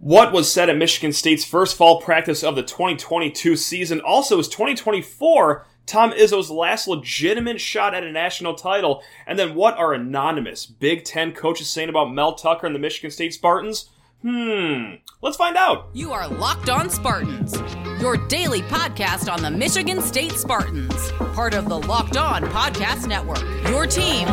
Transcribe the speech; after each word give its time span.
What 0.00 0.32
was 0.32 0.50
said 0.50 0.70
at 0.70 0.78
Michigan 0.78 1.12
State's 1.12 1.44
first 1.44 1.76
fall 1.76 2.00
practice 2.00 2.42
of 2.42 2.56
the 2.56 2.62
2022 2.62 3.54
season? 3.54 4.00
Also, 4.00 4.38
is 4.38 4.48
2024 4.48 5.66
Tom 5.84 6.12
Izzo's 6.12 6.50
last 6.50 6.88
legitimate 6.88 7.60
shot 7.60 7.94
at 7.94 8.02
a 8.02 8.10
national 8.10 8.54
title? 8.54 9.02
And 9.26 9.38
then 9.38 9.54
what 9.54 9.76
are 9.76 9.92
anonymous 9.92 10.64
Big 10.64 11.04
Ten 11.04 11.32
coaches 11.32 11.68
saying 11.68 11.90
about 11.90 12.14
Mel 12.14 12.34
Tucker 12.34 12.66
and 12.66 12.74
the 12.74 12.80
Michigan 12.80 13.10
State 13.10 13.34
Spartans? 13.34 13.90
Hmm, 14.22 14.94
let's 15.20 15.36
find 15.36 15.58
out. 15.58 15.90
You 15.92 16.14
are 16.14 16.26
Locked 16.28 16.70
On 16.70 16.88
Spartans, 16.88 17.60
your 18.00 18.16
daily 18.28 18.62
podcast 18.62 19.30
on 19.30 19.42
the 19.42 19.50
Michigan 19.50 20.00
State 20.00 20.32
Spartans, 20.32 21.12
part 21.34 21.52
of 21.52 21.68
the 21.68 21.78
Locked 21.78 22.16
On 22.16 22.42
Podcast 22.44 23.06
Network. 23.06 23.42
Your 23.68 23.86
team 23.86 24.26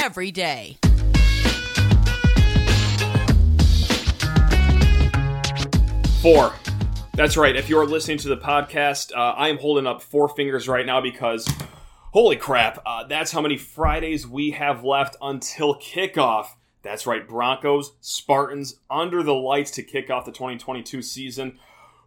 every 0.00 0.30
day. 0.30 0.78
Four. 6.24 6.54
That's 7.12 7.36
right. 7.36 7.54
If 7.54 7.68
you're 7.68 7.84
listening 7.84 8.16
to 8.16 8.28
the 8.28 8.38
podcast, 8.38 9.14
uh, 9.14 9.34
I 9.36 9.50
am 9.50 9.58
holding 9.58 9.86
up 9.86 10.00
four 10.00 10.26
fingers 10.26 10.66
right 10.66 10.86
now 10.86 11.02
because, 11.02 11.46
holy 12.14 12.36
crap, 12.36 12.82
uh, 12.86 13.04
that's 13.06 13.30
how 13.30 13.42
many 13.42 13.58
Fridays 13.58 14.26
we 14.26 14.52
have 14.52 14.82
left 14.82 15.18
until 15.20 15.74
kickoff. 15.74 16.46
That's 16.80 17.06
right, 17.06 17.28
Broncos, 17.28 17.92
Spartans, 18.00 18.76
under 18.88 19.22
the 19.22 19.34
lights 19.34 19.70
to 19.72 19.82
kick 19.82 20.08
off 20.08 20.24
the 20.24 20.32
2022 20.32 21.02
season. 21.02 21.58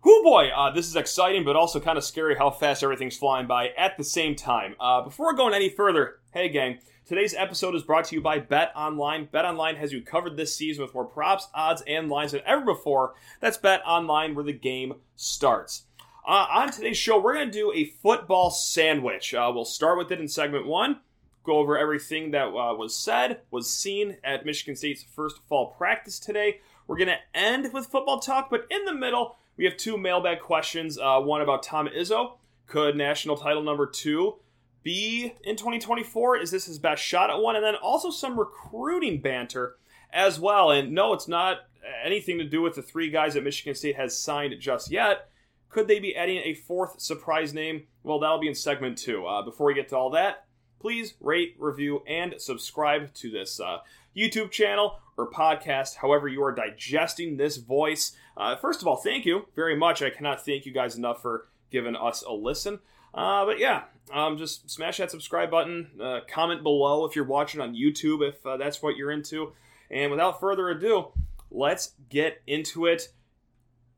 Whoo 0.04 0.24
boy, 0.24 0.48
uh, 0.48 0.72
this 0.72 0.88
is 0.88 0.96
exciting, 0.96 1.46
but 1.46 1.56
also 1.56 1.80
kind 1.80 2.00
of 2.00 2.04
scary 2.04 2.36
how 2.36 2.50
fast 2.50 2.82
everything's 2.82 3.18
flying 3.18 3.46
by 3.46 3.68
at 3.78 3.98
the 3.98 4.04
same 4.04 4.34
time. 4.34 4.76
Uh, 4.80 5.04
before 5.04 5.36
going 5.36 5.54
any 5.54 5.70
further, 5.70 6.16
hey 6.32 6.50
gang, 6.50 6.80
Today's 7.08 7.34
episode 7.34 7.74
is 7.74 7.84
brought 7.84 8.04
to 8.04 8.16
you 8.16 8.22
by 8.22 8.40
Bet 8.40 8.74
Online. 8.76 9.30
Bet 9.32 9.46
Online 9.46 9.78
has 9.78 9.94
you 9.94 10.02
covered 10.02 10.36
this 10.36 10.54
season 10.54 10.84
with 10.84 10.94
more 10.94 11.06
props, 11.06 11.48
odds, 11.54 11.82
and 11.88 12.10
lines 12.10 12.34
than 12.34 12.42
ever 12.46 12.66
before. 12.66 13.14
That's 13.40 13.56
Bet 13.56 13.82
Online, 13.88 14.36
where 14.36 14.44
the 14.44 14.52
game 14.52 14.96
starts. 15.16 15.86
Uh, 16.28 16.48
on 16.52 16.70
today's 16.70 16.98
show, 16.98 17.18
we're 17.18 17.36
going 17.36 17.50
to 17.50 17.60
do 17.60 17.72
a 17.74 17.86
football 17.86 18.50
sandwich. 18.50 19.34
Uh, 19.34 19.50
we'll 19.56 19.64
start 19.64 19.98
with 19.98 20.12
it 20.12 20.20
in 20.20 20.28
segment 20.28 20.68
one, 20.68 21.00
go 21.46 21.60
over 21.60 21.78
everything 21.78 22.32
that 22.32 22.48
uh, 22.48 22.76
was 22.76 22.94
said, 22.94 23.40
was 23.52 23.70
seen 23.70 24.18
at 24.22 24.46
Michigan 24.46 24.76
State's 24.76 25.04
first 25.04 25.40
fall 25.48 25.68
practice 25.78 26.20
today. 26.20 26.60
We're 26.88 26.98
going 26.98 27.08
to 27.08 27.40
end 27.40 27.72
with 27.72 27.88
football 27.88 28.20
talk, 28.20 28.50
but 28.50 28.68
in 28.70 28.84
the 28.84 28.94
middle, 28.94 29.38
we 29.56 29.64
have 29.64 29.78
two 29.78 29.98
mailbag 29.98 30.42
questions. 30.42 30.98
Uh, 30.98 31.22
one 31.22 31.40
about 31.40 31.64
Tom 31.64 31.88
Izzo. 31.88 32.34
Could 32.66 32.98
national 32.98 33.38
title 33.38 33.64
number 33.64 33.86
two 33.86 34.40
be 34.88 35.34
in 35.44 35.58
2024? 35.58 36.38
Is 36.38 36.50
this 36.50 36.66
his 36.66 36.80
best 36.80 37.04
shot 37.04 37.30
at 37.30 37.42
one? 37.42 37.58
And 37.58 37.66
then 37.66 37.76
also 37.76 38.10
some 38.10 38.40
recruiting 38.40 39.20
banter 39.20 39.76
as 40.14 40.40
well. 40.40 40.72
And 40.72 40.94
no, 40.94 41.12
it's 41.12 41.28
not 41.28 41.58
anything 42.06 42.38
to 42.38 42.46
do 42.46 42.62
with 42.62 42.76
the 42.76 42.82
three 42.82 43.10
guys 43.10 43.34
that 43.34 43.44
Michigan 43.44 43.76
State 43.76 43.98
has 43.98 44.18
signed 44.18 44.56
just 44.62 44.90
yet. 44.90 45.30
Could 45.68 45.90
they 45.90 46.00
be 46.00 46.16
adding 46.16 46.38
a 46.38 46.54
fourth 46.54 47.02
surprise 47.02 47.54
name? 47.54 47.88
Well, 48.04 48.20
that'll 48.20 48.40
be 48.40 48.48
in 48.48 48.56
segment 48.56 48.98
two. 48.98 49.26
Uh, 49.26 49.42
before 49.42 49.68
we 49.68 49.74
get 49.74 49.90
to 49.90 49.98
all 49.98 50.12
that, 50.12 50.46
please 50.80 51.16
rate, 51.20 51.58
review, 51.60 52.02
and 52.08 52.36
subscribe 52.38 53.14
to 53.16 53.30
this 53.30 53.60
uh, 53.60 53.80
YouTube 54.16 54.52
channel 54.52 55.00
or 55.18 55.30
podcast, 55.30 55.96
however 55.96 56.30
you 56.30 56.42
are 56.42 56.56
digesting 56.56 57.36
this 57.36 57.58
voice. 57.58 58.16
Uh, 58.38 58.56
first 58.56 58.82
of 58.82 58.88
all, 58.88 58.96
thank 58.96 59.26
you 59.26 59.48
very 59.54 59.76
much. 59.76 60.02
I 60.02 60.12
cannot 60.12 60.46
thank 60.46 60.66
you 60.66 60.72
guys 60.72 60.96
enough 60.96 61.22
for 61.22 61.50
giving 61.72 61.98
us 61.98 62.22
a 62.22 62.32
listen. 62.32 62.80
Uh, 63.14 63.46
but 63.46 63.60
yeah, 63.60 63.84
um, 64.12 64.38
just 64.38 64.70
smash 64.70 64.98
that 64.98 65.12
subscribe 65.12 65.52
button. 65.52 65.90
Uh, 66.02 66.20
comment 66.30 66.64
below 66.64 67.06
if 67.06 67.16
you're 67.16 67.26
watching 67.26 67.62
on 67.62 67.76
YouTube, 67.76 68.28
if 68.28 68.46
uh, 68.46 68.58
that's 68.58 68.82
what 68.82 68.96
you're 68.96 69.12
into. 69.12 69.54
And 69.90 70.12
without 70.12 70.40
further 70.40 70.70
ado, 70.70 71.12
let's 71.50 71.94
get 72.10 72.42
into 72.48 72.86
it. 72.86 73.10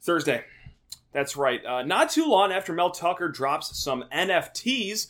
Thursday. 0.02 0.44
That's 1.12 1.36
right. 1.36 1.64
Uh, 1.66 1.84
not 1.84 2.12
too 2.12 2.28
long 2.28 2.52
after 2.52 2.74
Mel 2.74 2.92
Tucker 2.92 3.30
drops 3.30 3.78
some 3.78 4.06
NFTs. 4.14 5.08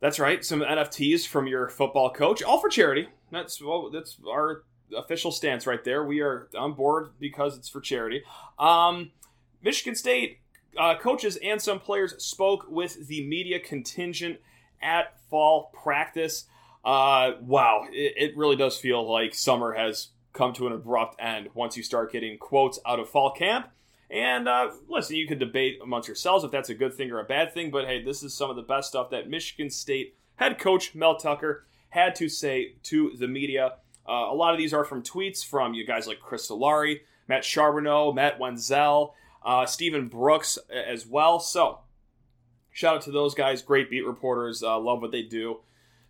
That's 0.00 0.18
right, 0.18 0.42
some 0.42 0.60
NFTs 0.60 1.26
from 1.26 1.46
your 1.46 1.68
football 1.68 2.10
coach, 2.10 2.42
all 2.42 2.58
for 2.58 2.70
charity. 2.70 3.08
That's 3.30 3.60
well, 3.60 3.90
that's 3.90 4.16
our 4.26 4.62
official 4.96 5.30
stance 5.30 5.66
right 5.66 5.84
there. 5.84 6.04
We 6.04 6.20
are 6.20 6.48
on 6.56 6.72
board 6.72 7.10
because 7.20 7.58
it's 7.58 7.68
for 7.68 7.80
charity. 7.80 8.22
Um, 8.58 9.10
Michigan 9.62 9.94
State 9.94 10.38
uh, 10.78 10.96
coaches 10.96 11.38
and 11.42 11.60
some 11.60 11.80
players 11.80 12.14
spoke 12.22 12.66
with 12.68 13.08
the 13.08 13.26
media 13.26 13.58
contingent 13.58 14.38
at 14.82 15.18
fall 15.28 15.70
practice. 15.82 16.44
Uh, 16.84 17.32
wow, 17.42 17.86
it, 17.90 18.14
it, 18.16 18.36
really 18.36 18.56
does 18.56 18.78
feel 18.78 19.10
like 19.10 19.34
summer 19.34 19.72
has 19.74 20.08
come 20.32 20.52
to 20.54 20.66
an 20.66 20.72
abrupt 20.72 21.20
end 21.20 21.48
once 21.54 21.76
you 21.76 21.82
start 21.82 22.12
getting 22.12 22.38
quotes 22.38 22.78
out 22.86 22.98
of 22.98 23.08
fall 23.08 23.32
camp. 23.32 23.68
And 24.10 24.48
uh, 24.48 24.70
listen, 24.88 25.16
you 25.16 25.28
could 25.28 25.38
debate 25.38 25.78
amongst 25.82 26.08
yourselves 26.08 26.42
if 26.42 26.50
that's 26.50 26.70
a 26.70 26.74
good 26.74 26.94
thing 26.94 27.10
or 27.10 27.20
a 27.20 27.24
bad 27.24 27.52
thing, 27.52 27.70
but 27.70 27.86
hey, 27.86 28.02
this 28.02 28.22
is 28.22 28.34
some 28.34 28.50
of 28.50 28.56
the 28.56 28.62
best 28.62 28.88
stuff 28.88 29.10
that 29.10 29.28
Michigan 29.28 29.70
State 29.70 30.16
head 30.36 30.58
coach 30.58 30.94
Mel 30.94 31.16
Tucker 31.16 31.66
had 31.90 32.14
to 32.16 32.28
say 32.28 32.76
to 32.84 33.12
the 33.18 33.28
media. 33.28 33.74
Uh, 34.08 34.28
a 34.30 34.34
lot 34.34 34.52
of 34.52 34.58
these 34.58 34.72
are 34.72 34.84
from 34.84 35.02
tweets 35.02 35.44
from 35.44 35.74
you 35.74 35.86
guys 35.86 36.06
like 36.06 36.18
Chris 36.18 36.50
Solari, 36.50 37.00
Matt 37.28 37.44
Charbonneau, 37.44 38.12
Matt 38.12 38.40
Wenzel, 38.40 39.14
uh, 39.42 39.66
Stephen 39.66 40.08
Brooks 40.08 40.58
as 40.70 41.06
well. 41.06 41.40
So, 41.40 41.80
shout 42.70 42.96
out 42.96 43.02
to 43.02 43.10
those 43.10 43.34
guys. 43.34 43.62
Great 43.62 43.90
beat 43.90 44.06
reporters. 44.06 44.62
Uh, 44.62 44.78
love 44.78 45.00
what 45.00 45.12
they 45.12 45.22
do 45.22 45.60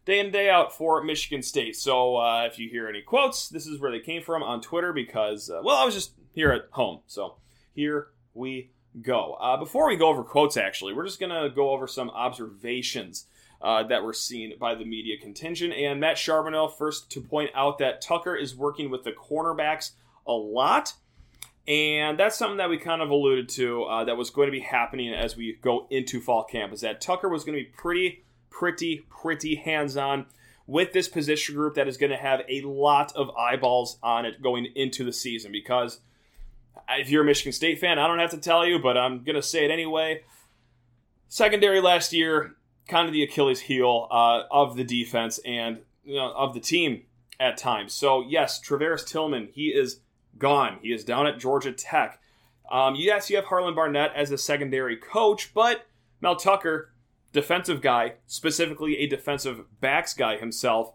day 0.04 0.18
in 0.18 0.26
and 0.26 0.32
day 0.32 0.50
out 0.50 0.74
for 0.74 1.02
Michigan 1.02 1.42
State. 1.42 1.76
So, 1.76 2.16
uh, 2.16 2.44
if 2.44 2.58
you 2.58 2.68
hear 2.68 2.88
any 2.88 3.02
quotes, 3.02 3.48
this 3.48 3.66
is 3.66 3.80
where 3.80 3.90
they 3.90 4.00
came 4.00 4.22
from 4.22 4.42
on 4.42 4.60
Twitter 4.60 4.92
because, 4.92 5.50
uh, 5.50 5.60
well, 5.62 5.76
I 5.76 5.84
was 5.84 5.94
just 5.94 6.12
here 6.32 6.50
at 6.50 6.66
home. 6.70 7.00
So, 7.06 7.36
here 7.74 8.08
we 8.34 8.70
go. 9.00 9.34
Uh, 9.34 9.56
before 9.56 9.86
we 9.86 9.96
go 9.96 10.08
over 10.08 10.24
quotes, 10.24 10.56
actually, 10.56 10.94
we're 10.94 11.06
just 11.06 11.20
to 11.20 11.50
go 11.54 11.70
over 11.70 11.86
some 11.86 12.10
observations. 12.10 13.26
Uh, 13.62 13.82
that 13.82 14.02
were 14.02 14.14
seen 14.14 14.54
by 14.58 14.74
the 14.74 14.86
media 14.86 15.18
contingent. 15.20 15.74
And 15.74 16.00
Matt 16.00 16.16
Charbonneau, 16.16 16.68
first 16.68 17.10
to 17.10 17.20
point 17.20 17.50
out 17.54 17.76
that 17.76 18.00
Tucker 18.00 18.34
is 18.34 18.56
working 18.56 18.88
with 18.88 19.04
the 19.04 19.12
cornerbacks 19.12 19.90
a 20.26 20.32
lot. 20.32 20.94
And 21.68 22.18
that's 22.18 22.36
something 22.36 22.56
that 22.56 22.70
we 22.70 22.78
kind 22.78 23.02
of 23.02 23.10
alluded 23.10 23.48
to 23.50 23.84
uh, 23.84 24.04
that 24.04 24.16
was 24.16 24.30
going 24.30 24.48
to 24.48 24.52
be 24.52 24.60
happening 24.60 25.12
as 25.12 25.36
we 25.36 25.58
go 25.60 25.86
into 25.90 26.20
fall 26.20 26.44
camp. 26.44 26.72
Is 26.72 26.80
that 26.80 27.00
Tucker 27.00 27.28
was 27.28 27.44
going 27.44 27.56
to 27.58 27.64
be 27.64 27.70
pretty, 27.70 28.24
pretty, 28.50 29.04
pretty 29.10 29.56
hands 29.56 29.96
on 29.96 30.26
with 30.66 30.92
this 30.92 31.08
position 31.08 31.54
group 31.54 31.74
that 31.74 31.88
is 31.88 31.96
going 31.96 32.10
to 32.10 32.16
have 32.16 32.42
a 32.48 32.62
lot 32.62 33.12
of 33.14 33.30
eyeballs 33.30 33.98
on 34.02 34.24
it 34.24 34.42
going 34.42 34.66
into 34.74 35.04
the 35.04 35.12
season. 35.12 35.52
Because 35.52 36.00
if 36.88 37.10
you're 37.10 37.22
a 37.22 37.26
Michigan 37.26 37.52
State 37.52 37.78
fan, 37.78 37.98
I 37.98 38.06
don't 38.06 38.18
have 38.18 38.30
to 38.30 38.38
tell 38.38 38.66
you, 38.66 38.78
but 38.78 38.96
I'm 38.96 39.22
going 39.22 39.36
to 39.36 39.42
say 39.42 39.64
it 39.64 39.70
anyway. 39.70 40.22
Secondary 41.28 41.80
last 41.80 42.12
year, 42.12 42.56
kind 42.88 43.06
of 43.06 43.12
the 43.12 43.22
Achilles 43.22 43.60
heel 43.60 44.08
uh, 44.10 44.42
of 44.50 44.76
the 44.76 44.84
defense 44.84 45.38
and 45.44 45.80
you 46.04 46.16
know, 46.16 46.32
of 46.32 46.54
the 46.54 46.60
team 46.60 47.02
at 47.38 47.56
times. 47.56 47.92
So, 47.92 48.24
yes, 48.26 48.60
Travaris 48.60 49.06
Tillman, 49.06 49.48
he 49.52 49.68
is 49.68 50.00
gone. 50.38 50.78
He 50.82 50.92
is 50.92 51.04
down 51.04 51.26
at 51.26 51.38
Georgia 51.38 51.72
Tech. 51.72 52.20
Um, 52.70 52.94
yes, 52.94 53.30
you 53.30 53.36
have 53.36 53.46
Harlon 53.46 53.74
Barnett 53.74 54.12
as 54.14 54.30
a 54.30 54.38
secondary 54.38 54.96
coach, 54.96 55.52
but 55.52 55.86
Mel 56.20 56.36
Tucker, 56.36 56.92
defensive 57.32 57.80
guy, 57.80 58.14
specifically 58.26 58.98
a 58.98 59.06
defensive 59.06 59.64
backs 59.80 60.14
guy 60.14 60.36
himself, 60.36 60.92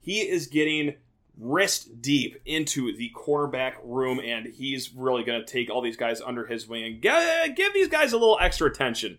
he 0.00 0.20
is 0.20 0.46
getting 0.46 0.94
wrist 1.36 2.00
deep 2.00 2.40
into 2.44 2.96
the 2.96 3.10
cornerback 3.14 3.74
room, 3.82 4.20
and 4.20 4.46
he's 4.46 4.92
really 4.92 5.22
going 5.22 5.40
to 5.40 5.46
take 5.46 5.70
all 5.70 5.82
these 5.82 5.96
guys 5.96 6.20
under 6.20 6.46
his 6.46 6.66
wing 6.66 6.84
and 6.84 7.56
give 7.56 7.74
these 7.74 7.88
guys 7.88 8.12
a 8.12 8.18
little 8.18 8.38
extra 8.40 8.68
attention. 8.68 9.18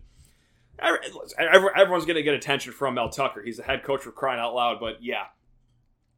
Everyone's 0.78 2.06
going 2.06 2.16
to 2.16 2.22
get 2.22 2.34
attention 2.34 2.72
from 2.72 2.94
Mel 2.94 3.10
Tucker. 3.10 3.42
He's 3.42 3.58
the 3.58 3.62
head 3.62 3.82
coach 3.82 4.02
for 4.02 4.12
crying 4.12 4.40
out 4.40 4.54
loud, 4.54 4.80
but 4.80 5.02
yeah. 5.02 5.24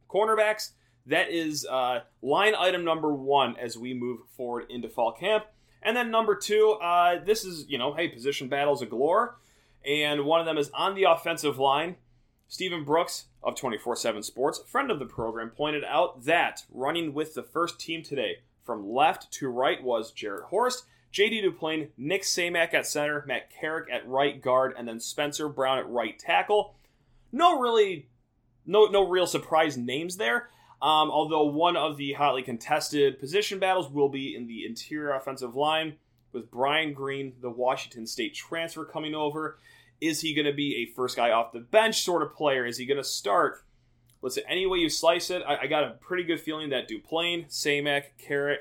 Cornerbacks, 0.09 0.71
that 1.05 1.29
is 1.29 1.65
uh, 1.65 2.01
line 2.21 2.55
item 2.55 2.85
number 2.85 3.13
one 3.13 3.55
as 3.57 3.77
we 3.77 3.93
move 3.93 4.21
forward 4.35 4.65
into 4.69 4.89
fall 4.89 5.11
camp. 5.11 5.45
And 5.81 5.97
then 5.97 6.11
number 6.11 6.35
two, 6.35 6.77
uh, 6.81 7.23
this 7.23 7.43
is, 7.43 7.65
you 7.67 7.77
know, 7.77 7.93
hey, 7.93 8.07
position 8.07 8.47
battles 8.47 8.83
galore. 8.85 9.37
And 9.85 10.23
one 10.23 10.39
of 10.39 10.45
them 10.45 10.57
is 10.57 10.69
on 10.73 10.95
the 10.95 11.03
offensive 11.03 11.59
line. 11.59 11.97
Stephen 12.47 12.83
Brooks 12.83 13.25
of 13.41 13.55
24 13.55 13.95
7 13.95 14.23
Sports, 14.23 14.61
friend 14.67 14.91
of 14.91 14.99
the 14.99 15.05
program, 15.05 15.49
pointed 15.49 15.83
out 15.83 16.23
that 16.25 16.63
running 16.71 17.13
with 17.13 17.33
the 17.33 17.43
first 17.43 17.79
team 17.79 18.03
today 18.03 18.37
from 18.63 18.89
left 18.89 19.31
to 19.33 19.49
right 19.49 19.83
was 19.83 20.11
Jarrett 20.11 20.45
Horst, 20.45 20.85
JD 21.11 21.43
Duplain, 21.43 21.89
Nick 21.97 22.23
Samac 22.23 22.73
at 22.73 22.87
center, 22.87 23.23
Matt 23.27 23.51
Carrick 23.51 23.89
at 23.91 24.07
right 24.07 24.41
guard, 24.41 24.73
and 24.77 24.87
then 24.87 24.99
Spencer 24.99 25.49
Brown 25.49 25.77
at 25.77 25.89
right 25.89 26.17
tackle. 26.17 26.75
No 27.31 27.59
really, 27.59 28.07
no 28.65 28.85
no 28.85 29.07
real 29.07 29.27
surprise 29.27 29.77
names 29.77 30.17
there. 30.17 30.49
Um, 30.83 31.11
although 31.11 31.45
one 31.45 31.77
of 31.77 31.95
the 31.95 32.11
hotly 32.11 32.43
contested 32.43 33.17
position 33.17 33.57
battles 33.57 33.89
will 33.89 34.09
be 34.09 34.35
in 34.35 34.47
the 34.47 34.65
interior 34.65 35.13
offensive 35.13 35.55
line 35.55 35.95
with 36.33 36.51
Brian 36.51 36.91
Greene, 36.91 37.35
the 37.39 37.49
Washington 37.49 38.05
State 38.05 38.35
transfer, 38.35 38.83
coming 38.83 39.15
over. 39.15 39.59
Is 40.01 40.19
he 40.19 40.33
going 40.33 40.45
to 40.45 40.51
be 40.51 40.75
a 40.75 40.93
first 40.93 41.15
guy 41.15 41.31
off 41.31 41.53
the 41.53 41.61
bench 41.61 42.03
sort 42.03 42.21
of 42.21 42.35
player? 42.35 42.65
Is 42.65 42.77
he 42.77 42.85
going 42.85 42.97
to 42.97 43.03
start? 43.03 43.63
Listen, 44.21 44.43
any 44.49 44.65
way 44.65 44.79
you 44.79 44.89
slice 44.89 45.29
it, 45.29 45.41
I, 45.47 45.59
I, 45.61 45.67
got 45.67 45.85
a 45.85 45.91
pretty 46.01 46.23
good 46.23 46.41
feeling 46.41 46.71
that 46.71 46.89
Duplain, 46.89 47.47
Samac, 47.47 48.03
Carrick, 48.17 48.59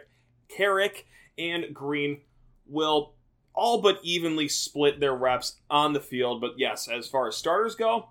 Carrick 0.49 1.07
and 1.37 1.75
Greene 1.75 2.21
will 2.69 3.15
all 3.53 3.81
but 3.81 3.99
evenly 4.05 4.47
split 4.47 5.01
their 5.01 5.15
reps 5.15 5.57
on 5.69 5.93
the 5.93 6.01
field. 6.01 6.41
But 6.41 6.53
yes, 6.57 6.87
as 6.87 7.09
far 7.09 7.27
as 7.27 7.37
starters 7.37 7.75
go, 7.75 8.11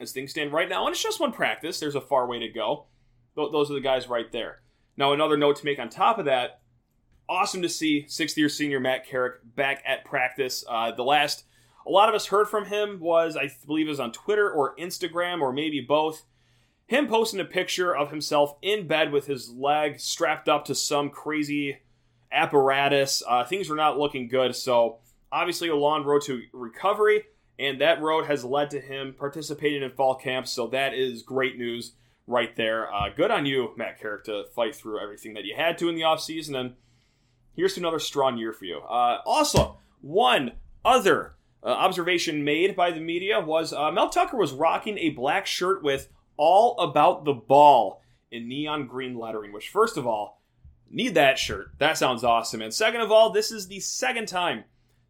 as 0.00 0.12
things 0.12 0.30
stand 0.30 0.52
right 0.54 0.68
now, 0.68 0.86
and 0.86 0.94
it's 0.94 1.02
just 1.02 1.20
one 1.20 1.32
practice, 1.32 1.78
there's 1.78 1.94
a 1.94 2.00
far 2.00 2.26
way 2.26 2.38
to 2.38 2.48
go. 2.48 2.86
Those 3.34 3.70
are 3.70 3.74
the 3.74 3.80
guys 3.80 4.08
right 4.08 4.30
there. 4.30 4.60
Now, 4.96 5.12
another 5.12 5.36
note 5.36 5.56
to 5.56 5.64
make 5.64 5.78
on 5.78 5.88
top 5.88 6.18
of 6.18 6.26
that 6.26 6.60
awesome 7.28 7.62
to 7.62 7.68
see 7.68 8.04
sixth 8.08 8.36
year 8.36 8.48
senior 8.48 8.80
Matt 8.80 9.06
Carrick 9.06 9.36
back 9.56 9.82
at 9.86 10.04
practice. 10.04 10.64
Uh, 10.68 10.92
the 10.92 11.04
last 11.04 11.44
a 11.86 11.90
lot 11.90 12.08
of 12.08 12.14
us 12.14 12.26
heard 12.26 12.48
from 12.48 12.66
him 12.66 13.00
was, 13.00 13.36
I 13.36 13.50
believe, 13.66 13.86
it 13.86 13.90
was 13.90 14.00
on 14.00 14.12
Twitter 14.12 14.50
or 14.50 14.76
Instagram 14.76 15.40
or 15.40 15.52
maybe 15.52 15.80
both. 15.80 16.24
Him 16.86 17.08
posting 17.08 17.40
a 17.40 17.44
picture 17.44 17.96
of 17.96 18.10
himself 18.10 18.54
in 18.62 18.86
bed 18.86 19.12
with 19.12 19.26
his 19.26 19.50
leg 19.50 19.98
strapped 19.98 20.48
up 20.48 20.64
to 20.66 20.74
some 20.74 21.10
crazy 21.10 21.78
apparatus. 22.30 23.22
Uh, 23.26 23.44
things 23.44 23.68
were 23.68 23.76
not 23.76 23.98
looking 23.98 24.28
good. 24.28 24.54
So, 24.54 24.98
obviously, 25.30 25.68
a 25.68 25.76
long 25.76 26.04
road 26.04 26.22
to 26.26 26.42
recovery, 26.52 27.24
and 27.58 27.80
that 27.80 28.02
road 28.02 28.26
has 28.26 28.44
led 28.44 28.70
to 28.70 28.80
him 28.80 29.14
participating 29.18 29.82
in 29.82 29.90
fall 29.90 30.14
camp. 30.14 30.46
So, 30.46 30.66
that 30.68 30.92
is 30.92 31.22
great 31.22 31.56
news 31.58 31.92
right 32.26 32.54
there. 32.56 32.92
Uh, 32.92 33.08
good 33.14 33.30
on 33.30 33.46
you, 33.46 33.72
Matt 33.76 34.00
Carrick, 34.00 34.24
to 34.24 34.44
fight 34.54 34.74
through 34.74 35.00
everything 35.00 35.34
that 35.34 35.44
you 35.44 35.54
had 35.56 35.78
to 35.78 35.88
in 35.88 35.94
the 35.94 36.02
offseason. 36.02 36.58
And 36.58 36.74
here's 37.54 37.76
another 37.76 37.98
strong 37.98 38.38
year 38.38 38.52
for 38.52 38.64
you. 38.64 38.78
Uh, 38.78 39.20
also, 39.24 39.76
one 40.00 40.52
other 40.84 41.34
uh, 41.62 41.68
observation 41.68 42.44
made 42.44 42.74
by 42.74 42.90
the 42.90 43.00
media 43.00 43.40
was 43.40 43.72
uh, 43.72 43.90
Mel 43.90 44.08
Tucker 44.08 44.36
was 44.36 44.52
rocking 44.52 44.98
a 44.98 45.10
black 45.10 45.46
shirt 45.46 45.82
with 45.82 46.08
all 46.36 46.78
about 46.78 47.24
the 47.24 47.34
ball 47.34 48.02
in 48.30 48.48
neon 48.48 48.86
green 48.86 49.16
lettering, 49.16 49.52
which, 49.52 49.68
first 49.68 49.96
of 49.96 50.06
all, 50.06 50.40
need 50.90 51.14
that 51.14 51.38
shirt. 51.38 51.70
That 51.78 51.98
sounds 51.98 52.24
awesome. 52.24 52.62
And 52.62 52.72
second 52.72 53.00
of 53.00 53.12
all, 53.12 53.30
this 53.30 53.52
is 53.52 53.68
the 53.68 53.80
second 53.80 54.26
time 54.26 54.64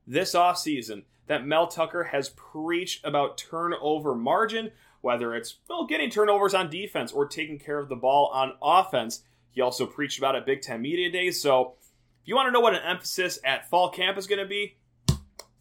this 0.06 0.34
offseason 0.34 1.04
that 1.26 1.46
Mel 1.46 1.66
Tucker 1.66 2.04
has 2.04 2.30
preached 2.30 3.04
about 3.04 3.38
turnover 3.38 4.14
margin, 4.14 4.72
whether 5.02 5.34
it's 5.34 5.58
well, 5.68 5.86
getting 5.86 6.10
turnovers 6.10 6.54
on 6.54 6.70
defense 6.70 7.12
or 7.12 7.26
taking 7.26 7.58
care 7.58 7.78
of 7.78 7.88
the 7.88 7.96
ball 7.96 8.30
on 8.32 8.54
offense. 8.62 9.22
He 9.50 9.60
also 9.60 9.84
preached 9.84 10.18
about 10.18 10.34
it 10.34 10.46
Big 10.46 10.62
Ten 10.62 10.80
Media 10.80 11.10
Days. 11.10 11.40
So 11.42 11.74
if 12.22 12.28
you 12.28 12.34
want 12.34 12.46
to 12.46 12.52
know 12.52 12.60
what 12.60 12.74
an 12.74 12.82
emphasis 12.82 13.38
at 13.44 13.68
fall 13.68 13.90
camp 13.90 14.16
is 14.16 14.26
going 14.26 14.38
to 14.38 14.46
be, 14.46 14.76
I 15.10 15.14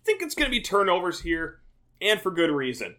think 0.06 0.22
it's 0.22 0.36
going 0.36 0.50
to 0.50 0.58
be 0.58 0.62
turnovers 0.62 1.22
here, 1.22 1.60
and 2.00 2.22
for 2.22 2.32
good 2.32 2.50
reason. 2.50 2.96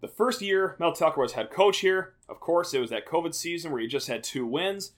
The 0.00 0.08
first 0.08 0.42
year 0.42 0.76
Mel 0.78 0.92
Tucker 0.92 1.20
was 1.20 1.32
head 1.32 1.50
coach 1.50 1.78
here, 1.78 2.14
of 2.28 2.40
course, 2.40 2.74
it 2.74 2.80
was 2.80 2.90
that 2.90 3.06
COVID 3.06 3.34
season 3.34 3.72
where 3.72 3.80
he 3.80 3.86
just 3.86 4.08
had 4.08 4.22
two 4.22 4.46
wins. 4.46 4.92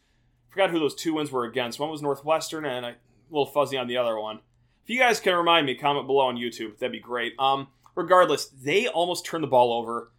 Forgot 0.49 0.71
who 0.71 0.81
those 0.81 0.97
two 0.97 1.15
wins 1.15 1.31
were 1.31 1.45
against. 1.45 1.79
One 1.79 1.91
was 1.91 2.03
Northwestern, 2.03 2.65
and 2.65 2.85
a 2.85 2.97
little 3.31 3.47
fuzzy 3.47 3.77
on 3.77 3.87
the 3.87 3.97
other 3.97 4.19
one. 4.19 4.41
If 4.83 4.91
you 4.91 4.99
guys 4.99 5.21
can 5.21 5.37
remind 5.37 5.67
me, 5.67 5.77
comment 5.77 6.09
below 6.09 6.27
on 6.27 6.37
YouTube. 6.37 6.79
That'd 6.79 6.93
be 6.93 6.99
great. 6.99 7.35
Um, 7.39 7.69
regardless, 7.95 8.47
they 8.47 8.89
almost 8.89 9.25
turned 9.25 9.45
the 9.45 9.49
ball 9.49 9.73
over 9.73 10.11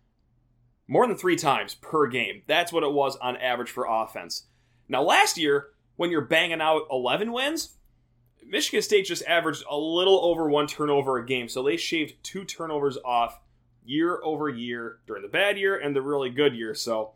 more 0.91 1.07
than 1.07 1.15
three 1.15 1.37
times 1.37 1.73
per 1.75 2.05
game. 2.05 2.41
That's 2.47 2.73
what 2.73 2.83
it 2.83 2.91
was 2.91 3.15
on 3.15 3.37
average 3.37 3.71
for 3.71 3.85
offense. 3.89 4.47
Now, 4.89 5.01
last 5.01 5.37
year, 5.37 5.69
when 5.95 6.11
you're 6.11 6.19
banging 6.19 6.59
out 6.59 6.81
11 6.91 7.31
wins, 7.31 7.77
Michigan 8.45 8.81
State 8.81 9.05
just 9.05 9.23
averaged 9.23 9.63
a 9.71 9.77
little 9.77 10.19
over 10.19 10.49
one 10.49 10.67
turnover 10.67 11.17
a 11.17 11.25
game. 11.25 11.47
So 11.47 11.63
they 11.63 11.77
shaved 11.77 12.21
two 12.23 12.43
turnovers 12.43 12.97
off 13.05 13.39
year 13.85 14.19
over 14.21 14.49
year 14.49 14.99
during 15.07 15.21
the 15.21 15.29
bad 15.29 15.57
year 15.57 15.77
and 15.77 15.95
the 15.95 16.01
really 16.01 16.29
good 16.29 16.53
year. 16.53 16.75
So 16.75 17.13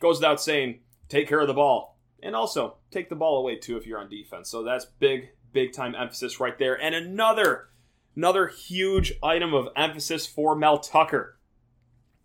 goes 0.00 0.16
without 0.16 0.40
saying, 0.40 0.80
take 1.10 1.28
care 1.28 1.40
of 1.40 1.46
the 1.46 1.52
ball. 1.52 1.98
And 2.22 2.34
also 2.34 2.78
take 2.90 3.10
the 3.10 3.16
ball 3.16 3.36
away 3.36 3.56
too 3.56 3.76
if 3.76 3.86
you're 3.86 4.00
on 4.00 4.08
defense. 4.08 4.48
So 4.48 4.62
that's 4.62 4.86
big, 4.98 5.28
big 5.52 5.74
time 5.74 5.94
emphasis 5.94 6.40
right 6.40 6.58
there. 6.58 6.80
And 6.80 6.94
another, 6.94 7.68
another 8.16 8.46
huge 8.46 9.12
item 9.22 9.52
of 9.52 9.68
emphasis 9.76 10.26
for 10.26 10.56
Mel 10.56 10.78
Tucker 10.78 11.36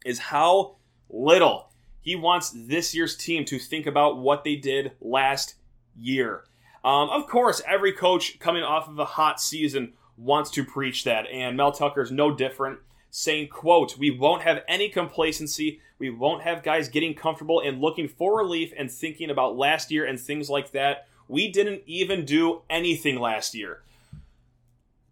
is 0.05 0.19
how 0.19 0.77
little 1.09 1.69
he 2.05 2.15
wants 2.15 2.51
this 2.55 2.93
year's 2.93 3.17
team 3.17 3.45
to 3.45 3.57
think 3.57 3.87
about 3.87 4.19
what 4.19 4.43
they 4.43 4.55
did 4.55 4.91
last 5.01 5.55
year. 5.97 6.43
Um, 6.83 7.09
of 7.09 7.25
course, 7.25 7.63
every 7.67 7.93
coach 7.93 8.37
coming 8.37 8.61
off 8.61 8.87
of 8.87 8.99
a 8.99 9.05
hot 9.05 9.41
season 9.41 9.93
wants 10.15 10.51
to 10.51 10.63
preach 10.63 11.03
that, 11.03 11.25
and 11.27 11.57
Mel 11.57 11.71
Tucker 11.71 12.03
is 12.03 12.11
no 12.11 12.33
different, 12.33 12.77
saying, 13.09 13.47
quote, 13.47 13.97
we 13.97 14.11
won't 14.11 14.43
have 14.43 14.63
any 14.67 14.87
complacency, 14.87 15.81
we 15.97 16.11
won't 16.11 16.43
have 16.43 16.61
guys 16.61 16.89
getting 16.89 17.15
comfortable 17.15 17.59
and 17.59 17.81
looking 17.81 18.07
for 18.07 18.37
relief 18.37 18.71
and 18.77 18.91
thinking 18.91 19.31
about 19.31 19.57
last 19.57 19.89
year 19.89 20.05
and 20.05 20.19
things 20.19 20.47
like 20.47 20.71
that. 20.71 21.07
We 21.27 21.51
didn't 21.51 21.81
even 21.87 22.23
do 22.23 22.61
anything 22.69 23.19
last 23.19 23.55
year. 23.55 23.81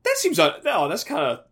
That 0.03 0.17
seems, 0.17 0.37
un- 0.37 0.61
no, 0.63 0.87
that's 0.87 1.03
kind 1.03 1.21
of 1.21 1.45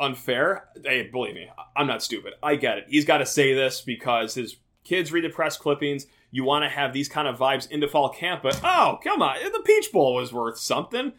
unfair. 0.00 0.68
Hey, 0.82 1.08
believe 1.10 1.34
me, 1.34 1.48
I'm 1.76 1.86
not 1.86 2.02
stupid. 2.02 2.32
I 2.42 2.56
get 2.56 2.78
it. 2.78 2.84
He's 2.88 3.04
got 3.04 3.18
to 3.18 3.26
say 3.26 3.54
this 3.54 3.80
because 3.80 4.34
his 4.34 4.56
kids 4.82 5.12
read 5.12 5.24
the 5.24 5.28
press 5.28 5.56
clippings 5.56 6.06
you 6.30 6.44
want 6.44 6.64
to 6.64 6.68
have 6.68 6.92
these 6.92 7.08
kind 7.08 7.26
of 7.26 7.38
vibes 7.38 7.70
into 7.70 7.88
fall 7.88 8.08
camp, 8.08 8.42
but 8.42 8.60
oh, 8.62 8.98
come 9.02 9.22
on, 9.22 9.36
the 9.42 9.62
Peach 9.64 9.90
Bowl 9.92 10.14
was 10.14 10.32
worth 10.32 10.58
something. 10.58 11.12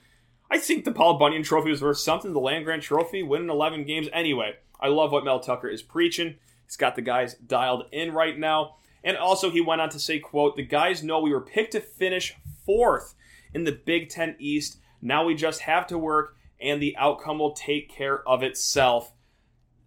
I 0.50 0.58
think 0.58 0.86
the 0.86 0.92
Paul 0.92 1.18
Bunyan 1.18 1.44
Trophy 1.44 1.70
was 1.70 1.82
worth 1.82 1.98
something. 1.98 2.34
The 2.34 2.40
Land 2.40 2.66
Grant 2.66 2.84
Trophy, 2.84 3.24
winning 3.24 3.50
11 3.50 3.86
games. 3.86 4.08
Anyway, 4.12 4.56
I 4.80 4.88
love 4.88 5.12
what 5.12 5.24
Mel 5.24 5.40
Tucker 5.40 5.70
is 5.70 5.82
preaching. 5.82 6.36
He's 6.66 6.78
got 6.78 6.96
the 6.96 7.02
guys 7.02 7.36
dialed 7.36 7.86
in 7.92 8.12
right 8.14 8.38
now. 8.38 8.76
And 9.04 9.18
also, 9.18 9.50
he 9.50 9.62
went 9.62 9.82
on 9.82 9.90
to 9.90 10.00
say, 10.00 10.20
quote, 10.20 10.58
the 10.58 10.64
guys 10.64 11.04
know 11.04 11.20
we 11.20 11.32
were 11.32 11.42
picked 11.42 11.72
to 11.72 11.80
finish 11.80 12.36
fourth 12.66 13.16
in 13.54 13.64
the 13.64 13.72
Big 13.72 14.10
Ten 14.10 14.36
East. 14.40 14.78
Now 15.02 15.24
we 15.24 15.36
just 15.36 15.62
have 15.62 15.88
to 15.88 15.98
work, 15.98 16.36
and 16.62 16.82
the 16.82 16.96
outcome 16.98 17.40
will 17.40 17.54
take 17.54 17.90
care 17.90 18.28
of 18.28 18.44
itself. 18.44 19.14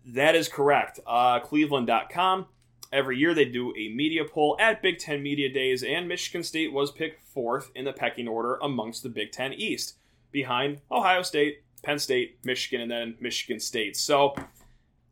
That 0.06 0.35
is 0.35 0.49
correct. 0.49 1.00
Uh, 1.06 1.41
Cleveland.com 1.41 2.47
Every 2.94 3.19
year 3.19 3.35
they 3.35 3.44
do 3.44 3.75
a 3.76 3.88
media 3.88 4.25
poll 4.25 4.56
at 4.61 4.81
Big 4.81 5.00
Ten 5.00 5.21
Media 5.21 5.53
Days, 5.53 5.82
and 5.82 6.06
Michigan 6.06 6.44
State 6.44 6.73
was 6.73 6.93
picked 6.93 7.26
fourth 7.26 7.73
in 7.75 7.85
the 7.85 7.93
pecking 7.93 8.29
order 8.29 8.55
amongst 8.62 9.03
the 9.03 9.09
Big 9.09 9.32
Ten 9.32 9.53
East, 9.53 9.97
behind 10.31 10.81
Ohio 10.93 11.23
State, 11.23 11.65
Penn 11.82 11.99
State, 11.99 12.38
Michigan, 12.44 12.81
and 12.82 12.91
then 12.93 13.17
Michigan 13.19 13.59
State. 13.59 13.97
So 13.97 14.37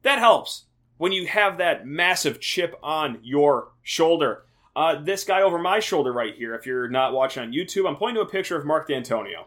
that 0.03 0.21
helps 0.21 0.67
when 0.99 1.11
you 1.11 1.27
have 1.27 1.59
that 1.59 1.85
massive 1.85 2.41
chip 2.41 2.79
on 2.85 3.19
your 3.25 3.73
shoulder. 3.83 4.45
Uh, 4.77 5.03
this 5.03 5.25
guy 5.25 5.43
over 5.43 5.59
my 5.59 5.81
shoulder 5.81 6.13
right 6.13 6.37
here, 6.37 6.55
if 6.55 6.65
you're 6.65 6.89
not 6.89 7.13
watching 7.13 7.43
on 7.43 7.53
YouTube, 7.53 7.89
I'm 7.89 7.97
pointing 7.97 8.23
to 8.23 8.29
a 8.29 8.31
picture 8.31 8.57
of 8.57 8.65
Mark 8.65 8.89
Dantonio. 8.89 9.47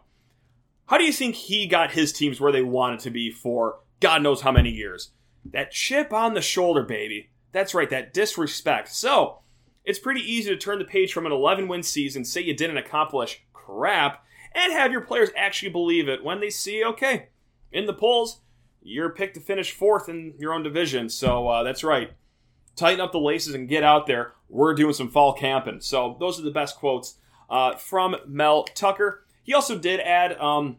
How 0.88 0.98
do 0.98 1.04
you 1.04 1.14
think 1.14 1.36
he 1.36 1.68
got 1.68 1.92
his 1.92 2.14
teams 2.14 2.40
where 2.40 2.52
they 2.52 2.62
wanted 2.62 3.00
to 3.02 3.10
be 3.10 3.32
for 3.32 3.80
God 4.00 4.22
knows 4.22 4.42
how 4.42 4.52
many 4.52 4.70
years? 4.70 5.12
That 5.44 5.72
chip 5.72 6.14
on 6.14 6.34
the 6.34 6.42
shoulder, 6.42 6.84
baby. 6.84 7.30
That's 7.52 7.74
right, 7.74 7.90
that 7.90 8.14
disrespect. 8.14 8.90
So, 8.90 9.40
it's 9.84 10.00
pretty 10.00 10.22
easy 10.22 10.50
to 10.50 10.58
turn 10.58 10.80
the 10.80 10.86
page 10.86 11.14
from 11.14 11.26
an 11.26 11.32
11 11.32 11.68
win 11.68 11.84
season, 11.84 12.26
say 12.26 12.42
you 12.42 12.56
didn't 12.56 12.78
accomplish 12.78 13.44
crap, 13.54 14.26
and 14.54 14.74
have 14.74 14.92
your 14.92 15.02
players 15.02 15.30
actually 15.36 15.70
believe 15.70 16.08
it 16.08 16.24
when 16.24 16.40
they 16.40 16.50
see, 16.50 16.84
okay, 16.84 17.30
in 17.72 17.86
the 17.86 17.94
polls, 17.94 18.42
you're 18.82 19.10
picked 19.10 19.36
to 19.36 19.42
finish 19.42 19.72
fourth 19.72 20.10
in 20.10 20.34
your 20.38 20.54
own 20.54 20.64
division. 20.64 21.10
So, 21.10 21.48
uh, 21.48 21.64
that's 21.64 21.84
right. 21.84 22.12
Tighten 22.76 23.02
up 23.02 23.12
the 23.12 23.20
laces 23.20 23.56
and 23.56 23.70
get 23.70 23.84
out 23.84 24.06
there. 24.06 24.34
We're 24.50 24.74
doing 24.76 24.94
some 24.94 25.10
fall 25.10 25.34
camping. 25.34 25.82
So, 25.82 26.18
those 26.20 26.40
are 26.40 26.44
the 26.44 26.52
best 26.52 26.78
quotes 26.78 27.18
uh, 27.50 27.76
from 27.76 28.16
Mel 28.28 28.64
Tucker. 28.64 29.25
He 29.46 29.54
also 29.54 29.78
did 29.78 30.02
add, 30.02 30.38
um, 30.40 30.78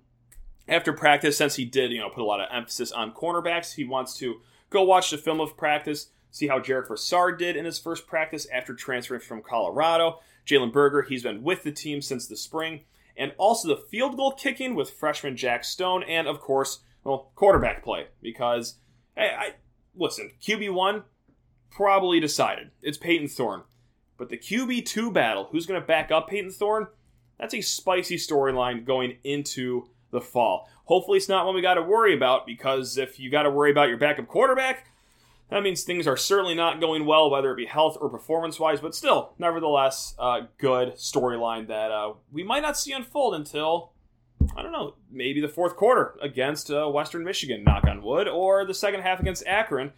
after 0.68 0.92
practice, 0.92 1.38
since 1.38 1.54
he 1.54 1.64
did, 1.64 1.90
you 1.90 2.00
know, 2.00 2.11
put 2.11 2.20
a 2.20 2.26
lot 2.26 2.40
of 2.40 2.49
emphasis 2.52 2.92
on 2.92 3.12
cornerbacks, 3.12 3.75
he 3.75 3.85
wants 3.85 4.18
to 4.18 4.42
go 4.68 4.82
watch 4.82 5.11
the 5.11 5.16
film 5.16 5.40
of 5.40 5.56
practice 5.56 6.08
see 6.37 6.49
how 6.49 6.61
Jarek 6.61 6.88
Broussard 6.88 7.38
did 7.38 7.56
in 7.56 7.64
his 7.64 7.78
first 7.78 8.06
practice 8.06 8.46
after 8.52 8.75
transferring 8.75 9.23
from 9.23 9.42
Colorado. 9.42 10.20
Jalen 10.46 10.73
Berger, 10.73 11.02
he's 11.02 11.23
been 11.23 11.42
with 11.42 11.62
the 11.62 11.73
team 11.73 12.02
since 12.02 12.26
the 12.26 12.37
spring. 12.37 12.82
And 13.16 13.32
also 13.38 13.68
the 13.68 13.82
field 13.90 14.16
goal 14.16 14.32
kicking 14.32 14.75
with 14.75 14.90
freshman 14.90 15.37
Jack 15.37 15.64
Stone, 15.64 16.02
and 16.02 16.28
of 16.28 16.40
course, 16.40 16.80
well, 17.02 17.32
quarterback 17.35 17.82
play. 17.82 18.08
Because, 18.20 18.75
hey, 19.16 19.30
I 19.37 19.54
listen, 19.96 20.32
QB1 20.42 21.04
probably 21.70 22.20
decided. 22.20 22.70
It's 22.82 22.99
Payton 22.99 23.28
Thorne. 23.28 23.62
But 24.18 24.28
the 24.28 24.37
QB2 24.37 25.12
battle, 25.12 25.49
who's 25.50 25.64
going 25.66 25.80
to 25.80 25.87
back 25.87 26.11
up 26.11 26.28
Payton 26.28 26.50
Thorne? 26.50 26.88
That's 27.38 27.55
a 27.55 27.61
spicy 27.61 28.16
storyline 28.16 28.85
going 28.85 29.19
into 29.25 29.88
the 30.11 30.21
fall. 30.21 30.69
Hopefully, 30.85 31.19
it's 31.19 31.28
not 31.28 31.45
one 31.45 31.55
we 31.55 31.62
got 31.62 31.75
to 31.75 31.83
worry 31.83 32.14
about 32.14 32.47
because 32.47 32.97
if 32.97 33.19
you 33.19 33.31
got 33.31 33.43
to 33.43 33.50
worry 33.50 33.71
about 33.71 33.88
your 33.88 33.99
backup 33.99 34.28
quarterback, 34.28 34.87
that 35.50 35.62
means 35.62 35.83
things 35.83 36.07
are 36.07 36.16
certainly 36.16 36.55
not 36.55 36.81
going 36.81 37.07
well, 37.07 37.31
whether 37.31 37.52
it 37.52 37.57
be 37.57 37.66
health 37.66 37.97
or 38.00 38.09
performance 38.09 38.59
wise, 38.59 38.81
but 38.81 38.95
still, 38.95 39.33
nevertheless, 39.38 40.14
uh, 40.19 40.43
good 40.59 40.95
storyline 40.95 41.69
that 41.69 41.90
uh, 41.90 42.14
we 42.33 42.43
might 42.43 42.62
not 42.62 42.76
see 42.76 42.93
unfold 42.93 43.35
until, 43.35 43.93
I 44.57 44.62
don't 44.62 44.73
know, 44.73 44.95
maybe 45.11 45.40
the 45.40 45.49
fourth 45.49 45.76
quarter 45.76 46.16
against 46.21 46.71
uh, 46.71 46.88
Western 46.88 47.25
Michigan, 47.25 47.62
knock 47.62 47.85
on 47.85 48.02
wood, 48.02 48.26
or 48.26 48.64
the 48.64 48.75
second 48.75 49.02
half 49.02 49.21
against 49.21 49.47
Akron, 49.47 49.93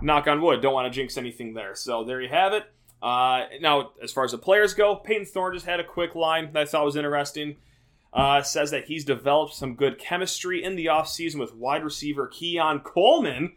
knock 0.00 0.26
on 0.26 0.40
wood. 0.40 0.62
Don't 0.62 0.74
want 0.74 0.90
to 0.90 0.96
jinx 0.96 1.18
anything 1.18 1.52
there. 1.52 1.74
So 1.74 2.02
there 2.02 2.22
you 2.22 2.30
have 2.30 2.54
it. 2.54 2.64
Uh, 3.02 3.44
now, 3.60 3.92
as 4.02 4.12
far 4.12 4.24
as 4.24 4.32
the 4.32 4.38
players 4.38 4.74
go, 4.74 4.96
Payton 4.96 5.26
Thorne 5.26 5.54
just 5.54 5.66
had 5.66 5.80
a 5.80 5.84
quick 5.84 6.14
line 6.14 6.52
that 6.52 6.62
I 6.62 6.64
thought 6.64 6.84
was 6.84 6.96
interesting. 6.96 7.56
uh, 8.16 8.42
says 8.42 8.70
that 8.70 8.86
he's 8.86 9.04
developed 9.04 9.52
some 9.52 9.74
good 9.74 9.98
chemistry 9.98 10.64
in 10.64 10.74
the 10.74 10.86
offseason 10.86 11.38
with 11.38 11.54
wide 11.54 11.84
receiver 11.84 12.26
Keon 12.26 12.80
Coleman. 12.80 13.52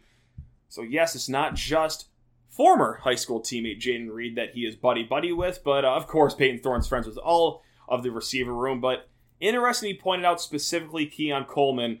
So, 0.68 0.82
yes, 0.82 1.14
it's 1.16 1.30
not 1.30 1.54
just 1.54 2.08
former 2.50 3.00
high 3.02 3.14
school 3.14 3.40
teammate 3.40 3.80
Jayden 3.80 4.10
Reed 4.12 4.36
that 4.36 4.50
he 4.52 4.66
is 4.66 4.76
buddy 4.76 5.02
buddy 5.02 5.32
with, 5.32 5.64
but 5.64 5.84
uh, 5.86 5.94
of 5.94 6.06
course, 6.06 6.34
Payton 6.34 6.60
Thorne's 6.60 6.86
friends 6.86 7.06
with 7.06 7.16
all 7.16 7.62
of 7.88 8.02
the 8.02 8.10
receiver 8.10 8.54
room. 8.54 8.82
But 8.82 9.08
interesting, 9.40 9.88
he 9.88 9.96
pointed 9.96 10.26
out 10.26 10.42
specifically 10.42 11.06
Keon 11.06 11.44
Coleman 11.44 12.00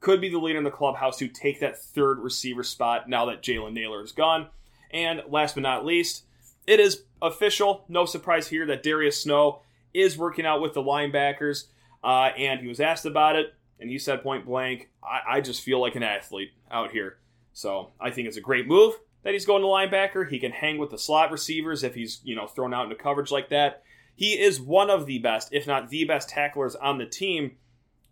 could 0.00 0.20
be 0.20 0.28
the 0.28 0.38
leader 0.38 0.58
in 0.58 0.64
the 0.64 0.70
clubhouse 0.70 1.16
to 1.16 1.28
take 1.28 1.60
that 1.60 1.80
third 1.80 2.18
receiver 2.18 2.62
spot 2.62 3.08
now 3.08 3.24
that 3.24 3.42
Jalen 3.42 3.72
Naylor 3.72 4.04
is 4.04 4.12
gone. 4.12 4.48
And 4.90 5.22
last 5.28 5.54
but 5.54 5.62
not 5.62 5.86
least, 5.86 6.24
it 6.66 6.80
is 6.80 7.04
official, 7.22 7.84
no 7.88 8.04
surprise 8.04 8.48
here, 8.48 8.66
that 8.66 8.82
Darius 8.82 9.22
Snow 9.22 9.62
is 9.94 10.18
working 10.18 10.46
out 10.46 10.60
with 10.60 10.74
the 10.74 10.82
linebackers. 10.82 11.64
Uh, 12.04 12.30
and 12.36 12.60
he 12.60 12.68
was 12.68 12.80
asked 12.80 13.06
about 13.06 13.36
it, 13.36 13.54
and 13.80 13.90
he 13.90 13.98
said 13.98 14.22
point 14.22 14.46
blank, 14.46 14.90
I, 15.02 15.36
I 15.36 15.40
just 15.40 15.62
feel 15.62 15.80
like 15.80 15.96
an 15.96 16.02
athlete 16.02 16.52
out 16.70 16.92
here. 16.92 17.18
So 17.52 17.92
I 18.00 18.10
think 18.10 18.28
it's 18.28 18.36
a 18.36 18.42
great 18.42 18.68
move 18.68 18.94
that 19.22 19.32
he's 19.32 19.46
going 19.46 19.62
to 19.62 19.66
linebacker. 19.68 20.28
He 20.28 20.38
can 20.38 20.52
hang 20.52 20.78
with 20.78 20.90
the 20.90 20.98
slot 20.98 21.32
receivers 21.32 21.82
if 21.82 21.94
he's, 21.94 22.20
you 22.22 22.36
know, 22.36 22.46
thrown 22.46 22.72
out 22.72 22.84
into 22.84 22.94
coverage 22.94 23.32
like 23.32 23.48
that. 23.48 23.82
He 24.14 24.38
is 24.40 24.60
one 24.60 24.88
of 24.88 25.06
the 25.06 25.18
best, 25.18 25.48
if 25.52 25.66
not 25.66 25.90
the 25.90 26.04
best 26.04 26.28
tacklers 26.28 26.76
on 26.76 26.98
the 26.98 27.06
team. 27.06 27.56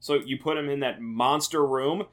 So 0.00 0.14
you 0.14 0.38
put 0.38 0.56
him 0.56 0.68
in 0.68 0.80
that 0.80 1.00
monster 1.00 1.64
room. 1.64 2.06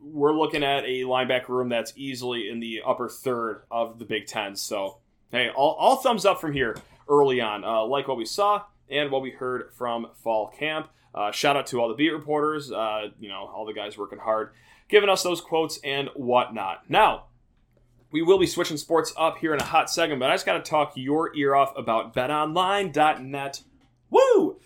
We're 0.00 0.32
looking 0.32 0.64
at 0.64 0.84
a 0.84 1.02
linebacker 1.02 1.50
room 1.50 1.68
that's 1.68 1.92
easily 1.96 2.48
in 2.48 2.60
the 2.60 2.80
upper 2.86 3.08
third 3.08 3.62
of 3.70 3.98
the 3.98 4.04
Big 4.04 4.26
Ten. 4.26 4.56
So, 4.56 4.98
hey, 5.30 5.50
all, 5.50 5.72
all 5.78 5.96
thumbs 5.96 6.24
up 6.24 6.40
from 6.40 6.52
here 6.52 6.76
early 7.08 7.40
on. 7.40 7.64
Uh, 7.64 7.84
like 7.84 8.08
what 8.08 8.16
we 8.16 8.24
saw 8.24 8.62
and 8.88 9.10
what 9.10 9.22
we 9.22 9.30
heard 9.30 9.72
from 9.72 10.08
fall 10.22 10.48
camp. 10.48 10.88
Uh, 11.14 11.30
shout 11.30 11.56
out 11.56 11.66
to 11.68 11.80
all 11.80 11.88
the 11.88 11.94
beat 11.94 12.10
reporters, 12.10 12.72
uh, 12.72 13.08
you 13.20 13.28
know, 13.28 13.50
all 13.54 13.64
the 13.64 13.72
guys 13.72 13.96
working 13.96 14.18
hard, 14.18 14.50
giving 14.88 15.08
us 15.08 15.22
those 15.22 15.40
quotes 15.40 15.78
and 15.84 16.08
whatnot. 16.14 16.90
Now, 16.90 17.26
we 18.10 18.22
will 18.22 18.38
be 18.38 18.46
switching 18.46 18.76
sports 18.76 19.12
up 19.16 19.38
here 19.38 19.54
in 19.54 19.60
a 19.60 19.64
hot 19.64 19.90
second, 19.90 20.18
but 20.18 20.30
I 20.30 20.34
just 20.34 20.46
got 20.46 20.64
to 20.64 20.70
talk 20.70 20.92
your 20.96 21.34
ear 21.36 21.54
off 21.54 21.76
about 21.76 22.14
betonline.net. 22.14 23.62
Woo! 24.10 24.60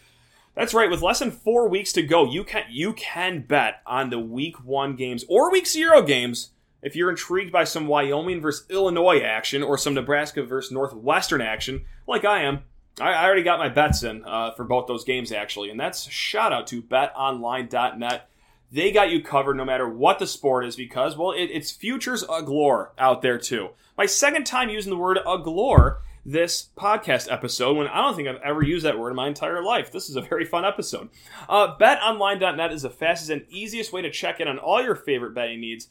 That's 0.55 0.75
right. 0.75 0.91
With 0.91 1.03
less 1.03 1.21
than 1.21 1.31
four 1.31 1.69
weeks 1.69 1.93
to 1.93 2.03
go, 2.03 2.31
you 2.31 2.45
can 2.45 2.65
you 2.69 2.93
can 2.93 3.43
bet 3.43 3.81
on 3.87 4.11
the 4.11 4.19
Week 4.19 4.63
One 4.65 4.97
games 4.97 5.25
or 5.29 5.53
Week 5.53 5.67
Zero 5.67 6.03
games. 6.03 6.51
If 6.83 6.95
you're 6.95 7.11
intrigued 7.11 7.53
by 7.53 7.65
some 7.65 7.87
Wyoming 7.87 8.41
versus 8.41 8.67
Illinois 8.71 9.21
action 9.21 9.63
or 9.63 9.77
some 9.77 9.95
Nebraska 9.95 10.43
versus 10.43 10.71
Northwestern 10.71 11.41
action, 11.41 11.85
like 12.07 12.25
I 12.25 12.43
am, 12.43 12.63
I, 13.01 13.25
already 13.25 13.43
got 13.43 13.59
my 13.59 13.69
bets 13.69 14.03
in 14.03 14.25
uh, 14.25 14.53
for 14.53 14.65
both 14.65 14.87
those 14.87 15.05
games 15.05 15.33
actually, 15.33 15.71
and 15.71 15.79
that's 15.79 16.09
shout 16.11 16.53
out 16.53 16.67
to 16.69 16.83
BetOnline.net. 16.83 18.29
They 18.71 18.93
got 18.93 19.11
you 19.11 19.23
covered 19.23 19.57
no 19.57 19.65
matter 19.65 19.89
what 19.89 20.19
the 20.19 20.27
sport 20.27 20.67
is 20.67 20.77
because 20.77 21.17
well, 21.17 21.33
it, 21.33 21.47
it's 21.47 21.71
futures 21.71 22.23
galore 22.23 22.93
out 22.99 23.23
there 23.23 23.39
too. 23.39 23.71
My 23.97 24.07
second 24.07 24.45
time 24.45 24.69
using 24.69 24.91
the 24.91 24.97
word 24.97 25.19
galore 25.25 26.03
this 26.25 26.69
podcast 26.77 27.33
episode 27.33 27.77
when 27.77 27.87
I 27.87 28.03
don't 28.03 28.15
think 28.15 28.29
I've 28.29 28.43
ever 28.43 28.63
used 28.63 28.85
that 28.85 28.99
word 28.99 29.11
in 29.11 29.17
my 29.17 29.29
entire 29.29 29.63
life. 29.63 29.91
This 29.91 30.11
is 30.11 30.17
a 30.17 30.21
very 30.21 30.45
fun 30.45 30.65
episode. 30.65 31.09
Uh, 31.49 31.75
BetOnline.net 31.79 32.73
is 32.73 32.83
the 32.83 32.91
fastest 32.91 33.31
and 33.31 33.47
easiest 33.49 33.93
way 33.93 34.03
to 34.03 34.11
check 34.11 34.39
in 34.39 34.47
on 34.47 34.59
all 34.59 34.83
your 34.83 34.95
favorite 34.95 35.35
betting 35.35 35.61
needs. 35.61 35.89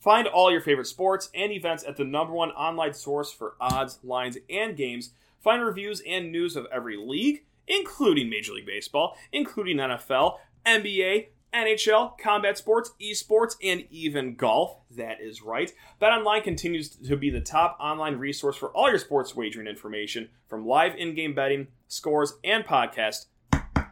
Find 0.00 0.26
all 0.26 0.50
your 0.50 0.62
favorite 0.62 0.86
sports 0.86 1.28
and 1.34 1.52
events 1.52 1.84
at 1.84 1.96
the 1.98 2.04
number 2.04 2.32
one 2.32 2.50
online 2.52 2.94
source 2.94 3.30
for 3.30 3.54
odds, 3.60 3.98
lines, 4.02 4.38
and 4.48 4.74
games. 4.74 5.10
Find 5.40 5.62
reviews 5.62 6.02
and 6.06 6.32
news 6.32 6.56
of 6.56 6.66
every 6.72 6.96
league, 6.96 7.44
including 7.68 8.30
Major 8.30 8.54
League 8.54 8.66
Baseball, 8.66 9.16
including 9.30 9.76
NFL, 9.76 10.38
NBA, 10.64 11.26
NHL, 11.52 12.16
combat 12.18 12.56
sports, 12.56 12.92
esports, 13.00 13.56
and 13.62 13.84
even 13.90 14.36
golf. 14.36 14.78
That 14.90 15.20
is 15.20 15.42
right. 15.42 15.70
BetOnline 16.00 16.44
continues 16.44 16.88
to 16.88 17.16
be 17.16 17.28
the 17.28 17.40
top 17.40 17.76
online 17.78 18.16
resource 18.16 18.56
for 18.56 18.70
all 18.70 18.88
your 18.88 18.98
sports 18.98 19.36
wagering 19.36 19.66
information, 19.66 20.30
from 20.48 20.66
live 20.66 20.94
in-game 20.96 21.34
betting, 21.34 21.66
scores, 21.88 22.38
and 22.42 22.64
podcasts. 22.64 23.26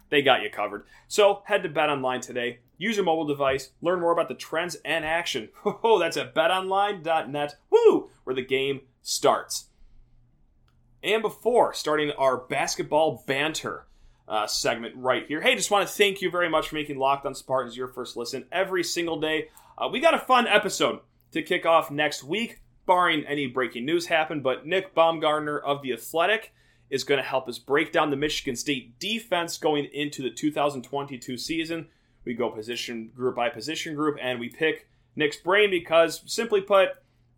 They 0.09 0.23
got 0.23 0.43
you 0.43 0.49
covered. 0.49 0.87
So 1.07 1.43
head 1.45 1.63
to 1.65 1.69
BetOnline 1.69 2.23
today. 2.23 2.61
Use 2.79 2.97
your 2.97 3.05
mobile 3.05 3.27
device. 3.27 3.73
Learn 3.83 4.01
more 4.01 4.13
about 4.13 4.29
the 4.29 4.35
trends 4.35 4.77
and 4.85 5.05
action. 5.05 5.51
Oh, 5.83 5.99
that's 5.99 6.17
at 6.17 6.35
BetOnline.net. 6.35 7.57
Woo, 7.71 8.11
where 8.25 8.35
the 8.35 8.45
game 8.45 8.81
starts. 9.03 9.67
And 11.03 11.23
before 11.23 11.75
starting 11.75 12.11
our 12.13 12.37
basketball 12.37 13.23
banter, 13.27 13.87
uh, 14.29 14.47
segment 14.47 14.95
right 14.97 15.27
here. 15.27 15.41
Hey, 15.41 15.55
just 15.55 15.71
want 15.71 15.89
to 15.89 15.93
thank 15.93 16.21
you 16.21 16.31
very 16.31 16.49
much 16.49 16.69
for 16.69 16.75
making 16.75 16.99
Locked 16.99 17.27
on 17.27 17.35
Spartans 17.35 17.77
your 17.77 17.89
first 17.89 18.17
listen 18.17 18.45
every 18.53 18.85
single 18.85 19.19
day. 19.19 19.49
Uh, 19.77 19.89
we 19.91 20.01
got 20.01 20.15
a 20.15 20.19
fun 20.19 20.47
episode 20.47 21.01
to 21.33 21.43
kick 21.43 21.65
off 21.65 21.91
next 21.91 22.23
week, 22.23 22.61
barring 22.87 23.25
any 23.27 23.47
breaking 23.47 23.85
news 23.87 24.07
happen. 24.07 24.43
But 24.43 24.67
Nick 24.67 24.95
Baumgardner 24.95 25.63
of 25.63 25.83
The 25.83 25.93
Athletic 25.93 26.53
is 26.91 27.05
going 27.05 27.19
to 27.19 27.27
help 27.27 27.49
us 27.49 27.59
break 27.59 27.93
down 27.93 28.11
the 28.11 28.17
Michigan 28.17 28.57
State 28.57 28.99
defense 28.99 29.59
going 29.59 29.87
into 29.93 30.23
the 30.23 30.31
2022 30.31 31.37
season. 31.37 31.89
We 32.25 32.35
go 32.35 32.51
position 32.51 33.11
group 33.15 33.37
by 33.37 33.49
position 33.49 33.95
group, 33.95 34.19
and 34.21 34.39
we 34.39 34.49
pick 34.49 34.89
Nick's 35.17 35.37
brain 35.37 35.71
because, 35.71 36.23
simply 36.27 36.61
put, 36.61 36.91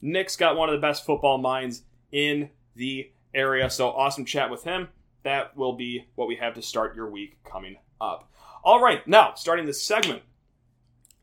Nick's 0.03 0.37
got 0.37 0.57
one 0.57 0.69
of 0.69 0.75
the 0.75 0.87
best 0.87 1.05
football 1.05 1.39
minds 1.39 1.83
in 2.11 2.51
the 2.75 3.11
area. 3.35 3.71
So 3.71 3.91
awesome 3.91 4.25
chat 4.25 4.51
with 4.51 4.65
him 4.65 4.89
that 5.23 5.57
will 5.57 5.75
be 5.75 6.07
what 6.15 6.29
we 6.29 6.37
have 6.37 6.55
to 6.55 6.63
start 6.63 6.97
your 6.97 7.11
week 7.11 7.39
coming 7.45 7.77
up. 8.01 8.31
All 8.63 8.81
right, 8.81 9.07
now 9.07 9.35
starting 9.35 9.67
this 9.67 9.83
segment, 9.83 10.23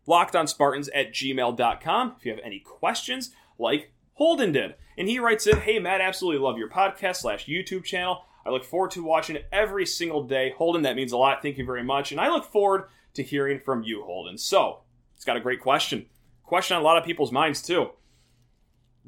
lockedonspartans 0.08 0.90
at 0.94 1.14
gmail.com. 1.14 2.16
If 2.18 2.26
you 2.26 2.32
have 2.32 2.42
any 2.44 2.60
questions, 2.60 3.32
like 3.60 3.92
Holden 4.14 4.52
did. 4.52 4.76
And 4.98 5.08
he 5.08 5.20
writes 5.20 5.46
in, 5.48 5.58
Hey, 5.58 5.80
Matt, 5.80 6.02
absolutely 6.02 6.42
love 6.42 6.58
your 6.58 6.70
podcast 6.70 7.18
slash 7.18 7.46
YouTube 7.46 7.84
channel. 7.84 8.24
I 8.46 8.50
look 8.50 8.64
forward 8.64 8.92
to 8.92 9.04
watching 9.04 9.36
it 9.36 9.48
every 9.52 9.86
single 9.86 10.24
day. 10.24 10.54
Holden, 10.58 10.84
that 10.84 10.96
means 10.96 11.12
a 11.12 11.18
lot. 11.18 11.42
Thank 11.42 11.58
you 11.58 11.66
very 11.66 11.84
much. 11.84 12.12
And 12.12 12.22
I 12.22 12.30
look 12.30 12.46
forward 12.46 12.86
to 13.14 13.24
hearing 13.24 13.60
from 13.60 13.84
you, 13.84 14.04
Holden. 14.04 14.38
So, 14.38 14.82
it's 15.16 15.26
got 15.26 15.38
a 15.38 15.42
great 15.42 15.62
question. 15.62 16.06
Question 16.44 16.76
on 16.76 16.82
a 16.82 16.86
lot 16.86 16.98
of 16.98 17.04
people's 17.04 17.32
minds, 17.32 17.62
too. 17.62 17.90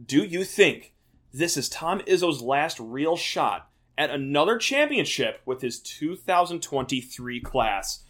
Do 0.03 0.23
you 0.23 0.43
think 0.43 0.93
this 1.31 1.57
is 1.57 1.69
Tom 1.69 1.99
Izzo's 2.01 2.41
last 2.41 2.79
real 2.79 3.15
shot 3.15 3.69
at 3.99 4.09
another 4.09 4.57
championship 4.57 5.41
with 5.45 5.61
his 5.61 5.79
2023 5.79 7.41
class. 7.41 8.03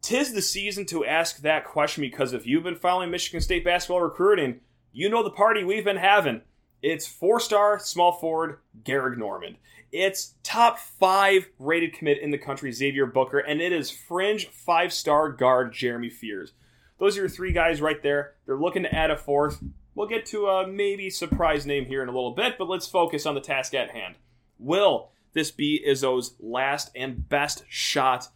Tis 0.00 0.32
the 0.32 0.42
season 0.42 0.86
to 0.86 1.04
ask 1.04 1.42
that 1.42 1.66
question 1.66 2.00
because 2.00 2.32
if 2.32 2.46
you've 2.46 2.64
been 2.64 2.74
following 2.74 3.10
Michigan 3.10 3.42
State 3.42 3.62
basketball 3.62 4.00
recruiting, 4.00 4.60
you 4.90 5.10
know 5.10 5.22
the 5.22 5.30
party 5.30 5.62
we've 5.62 5.84
been 5.84 5.98
having. 5.98 6.40
It's 6.82 7.06
four 7.06 7.38
star 7.38 7.78
small 7.78 8.12
forward 8.12 8.58
Gehrig 8.82 9.16
Normand. 9.16 9.56
It's 9.92 10.34
top 10.42 10.78
five 10.78 11.48
rated 11.58 11.92
commit 11.92 12.18
in 12.18 12.30
the 12.30 12.38
country, 12.38 12.72
Xavier 12.72 13.06
Booker, 13.06 13.38
and 13.38 13.60
it 13.60 13.72
is 13.72 13.90
fringe 13.90 14.48
five 14.48 14.92
star 14.92 15.30
guard 15.30 15.72
Jeremy 15.72 16.10
Fears. 16.10 16.52
Those 16.98 17.16
are 17.16 17.20
your 17.20 17.28
three 17.28 17.52
guys 17.52 17.80
right 17.80 18.02
there. 18.02 18.34
They're 18.46 18.58
looking 18.58 18.82
to 18.82 18.94
add 18.94 19.10
a 19.10 19.16
fourth. 19.16 19.62
We'll 19.94 20.08
get 20.08 20.26
to 20.26 20.46
a 20.46 20.66
maybe 20.66 21.10
surprise 21.10 21.66
name 21.66 21.84
here 21.86 22.02
in 22.02 22.08
a 22.08 22.12
little 22.12 22.34
bit, 22.34 22.56
but 22.58 22.68
let's 22.68 22.86
focus 22.86 23.26
on 23.26 23.34
the 23.34 23.40
task 23.40 23.74
at 23.74 23.90
hand. 23.90 24.16
Will 24.58 25.10
this 25.34 25.50
be 25.50 25.84
Izzo's 25.86 26.34
last 26.40 26.90
and 26.94 27.28
best 27.28 27.64
shot 27.68 28.28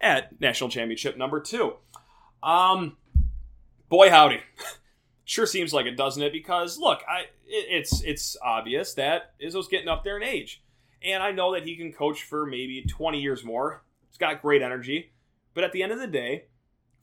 at 0.00 0.40
national 0.40 0.70
championship 0.70 1.16
number 1.16 1.40
two? 1.40 1.74
Um, 2.42 2.96
boy 3.88 4.10
howdy. 4.10 4.40
sure 5.32 5.46
seems 5.46 5.72
like 5.72 5.86
it, 5.86 5.96
doesn't 5.96 6.22
it? 6.22 6.32
Because 6.32 6.78
look, 6.78 7.00
I 7.08 7.22
it, 7.46 7.66
it's 7.68 8.02
it's 8.02 8.36
obvious 8.44 8.94
that 8.94 9.32
Izzo's 9.40 9.68
getting 9.68 9.88
up 9.88 10.04
there 10.04 10.18
in 10.18 10.22
age, 10.22 10.62
and 11.02 11.22
I 11.22 11.32
know 11.32 11.54
that 11.54 11.64
he 11.64 11.74
can 11.76 11.92
coach 11.92 12.22
for 12.22 12.44
maybe 12.44 12.82
20 12.82 13.18
years 13.18 13.42
more. 13.42 13.82
He's 14.08 14.18
got 14.18 14.42
great 14.42 14.60
energy, 14.60 15.12
but 15.54 15.64
at 15.64 15.72
the 15.72 15.82
end 15.82 15.92
of 15.92 15.98
the 15.98 16.06
day, 16.06 16.44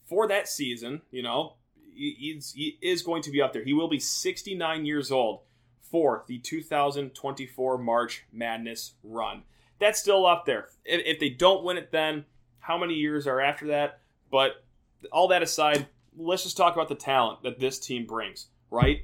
for 0.06 0.28
that 0.28 0.48
season, 0.48 1.02
you 1.10 1.24
know, 1.24 1.56
he, 1.96 2.40
he 2.54 2.78
is 2.82 3.02
going 3.02 3.24
to 3.24 3.32
be 3.32 3.42
up 3.42 3.52
there. 3.52 3.64
He 3.64 3.74
will 3.74 3.90
be 3.90 4.00
69 4.00 4.86
years 4.86 5.12
old 5.12 5.42
for 5.82 6.24
the 6.28 6.38
2024 6.38 7.78
March 7.80 8.26
Madness 8.32 8.94
run. 9.04 9.42
That's 9.80 10.00
still 10.00 10.28
up 10.28 10.46
there. 10.46 10.68
If, 10.86 11.02
if 11.06 11.20
they 11.20 11.30
don't 11.30 11.64
win 11.64 11.78
it, 11.78 11.92
then 11.92 12.26
how 12.60 12.78
many 12.78 12.94
years 12.94 13.26
are 13.26 13.42
after 13.42 13.68
that? 13.68 14.02
But 14.30 14.64
all 15.12 15.30
that 15.30 15.42
aside, 15.42 15.88
let's 16.20 16.44
just 16.44 16.58
talk 16.58 16.76
about 16.76 16.90
the 16.90 16.96
talent 16.96 17.44
that 17.44 17.60
this 17.60 17.80
team 17.80 18.06
brings, 18.06 18.48
right? 18.70 19.02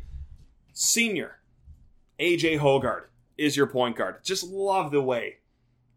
Senior 0.73 1.39
AJ 2.19 2.59
Hoggard 2.59 3.05
is 3.37 3.57
your 3.57 3.67
point 3.67 3.95
guard. 3.95 4.23
Just 4.23 4.43
love 4.43 4.91
the 4.91 5.01
way. 5.01 5.37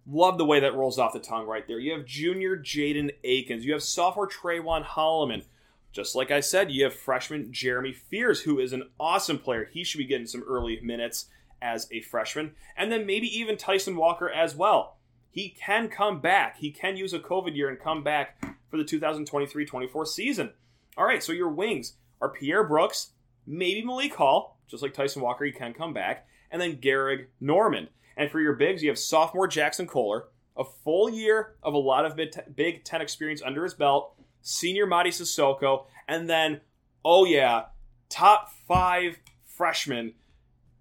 Love 0.06 0.38
the 0.38 0.44
way 0.44 0.60
that 0.60 0.74
rolls 0.74 0.98
off 0.98 1.12
the 1.12 1.20
tongue 1.20 1.46
right 1.46 1.66
there. 1.68 1.78
You 1.78 1.92
have 1.92 2.06
junior 2.06 2.56
Jaden 2.56 3.10
Akins. 3.24 3.64
You 3.64 3.72
have 3.72 3.82
sophomore 3.82 4.28
Trayvon 4.28 4.84
Holloman 4.84 5.44
just 5.90 6.14
like 6.14 6.30
I 6.30 6.40
said, 6.40 6.70
you 6.70 6.84
have 6.84 6.94
freshman 6.94 7.52
Jeremy 7.52 7.92
Fears, 7.92 8.42
who 8.42 8.58
is 8.58 8.72
an 8.72 8.90
awesome 9.00 9.38
player. 9.38 9.64
He 9.64 9.84
should 9.84 9.98
be 9.98 10.04
getting 10.04 10.26
some 10.26 10.44
early 10.46 10.78
minutes 10.80 11.26
as 11.60 11.88
a 11.90 12.02
freshman. 12.02 12.52
And 12.76 12.92
then 12.92 13.06
maybe 13.06 13.26
even 13.26 13.56
Tyson 13.56 13.96
Walker 13.96 14.30
as 14.30 14.54
well. 14.54 14.98
He 15.30 15.42
he 15.42 15.50
can 15.50 15.88
come 15.88 16.20
back. 16.20 16.58
He 16.58 16.70
can 16.70 16.96
use 16.96 17.12
a 17.12 17.18
COVID 17.18 17.54
year 17.54 17.68
and 17.68 17.78
come 17.78 18.02
back 18.02 18.40
for 18.70 18.76
the 18.76 18.84
2023 18.84 19.64
24 19.64 20.06
season. 20.06 20.50
All 20.98 21.06
right, 21.06 21.22
so 21.22 21.30
your 21.30 21.50
wings 21.50 21.92
are 22.20 22.28
Pierre 22.28 22.64
Brooks, 22.64 23.12
maybe 23.46 23.86
Malik 23.86 24.16
Hall, 24.16 24.58
just 24.66 24.82
like 24.82 24.92
Tyson 24.92 25.22
Walker, 25.22 25.44
he 25.44 25.52
can 25.52 25.72
come 25.72 25.94
back, 25.94 26.26
and 26.50 26.60
then 26.60 26.78
Gehrig 26.78 27.26
Normand. 27.40 27.90
And 28.16 28.28
for 28.28 28.40
your 28.40 28.54
bigs, 28.54 28.82
you 28.82 28.88
have 28.88 28.98
sophomore 28.98 29.46
Jaxon 29.46 29.86
Kohler, 29.86 30.24
a 30.56 30.64
full 30.64 31.08
year 31.08 31.54
of 31.62 31.74
a 31.74 31.78
lot 31.78 32.04
of 32.04 32.18
Big 32.56 32.82
Ten 32.82 33.00
experience 33.00 33.40
under 33.46 33.62
his 33.62 33.74
belt, 33.74 34.16
senior 34.42 34.88
Mady 34.88 35.10
Sissoko, 35.10 35.84
and 36.08 36.28
then, 36.28 36.62
oh 37.04 37.24
yeah, 37.24 37.66
top 38.08 38.50
five 38.66 39.20
freshman 39.46 40.14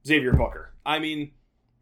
Xavier 0.03 0.33
Booker. 0.33 0.73
I 0.83 0.97
mean, 0.97 1.33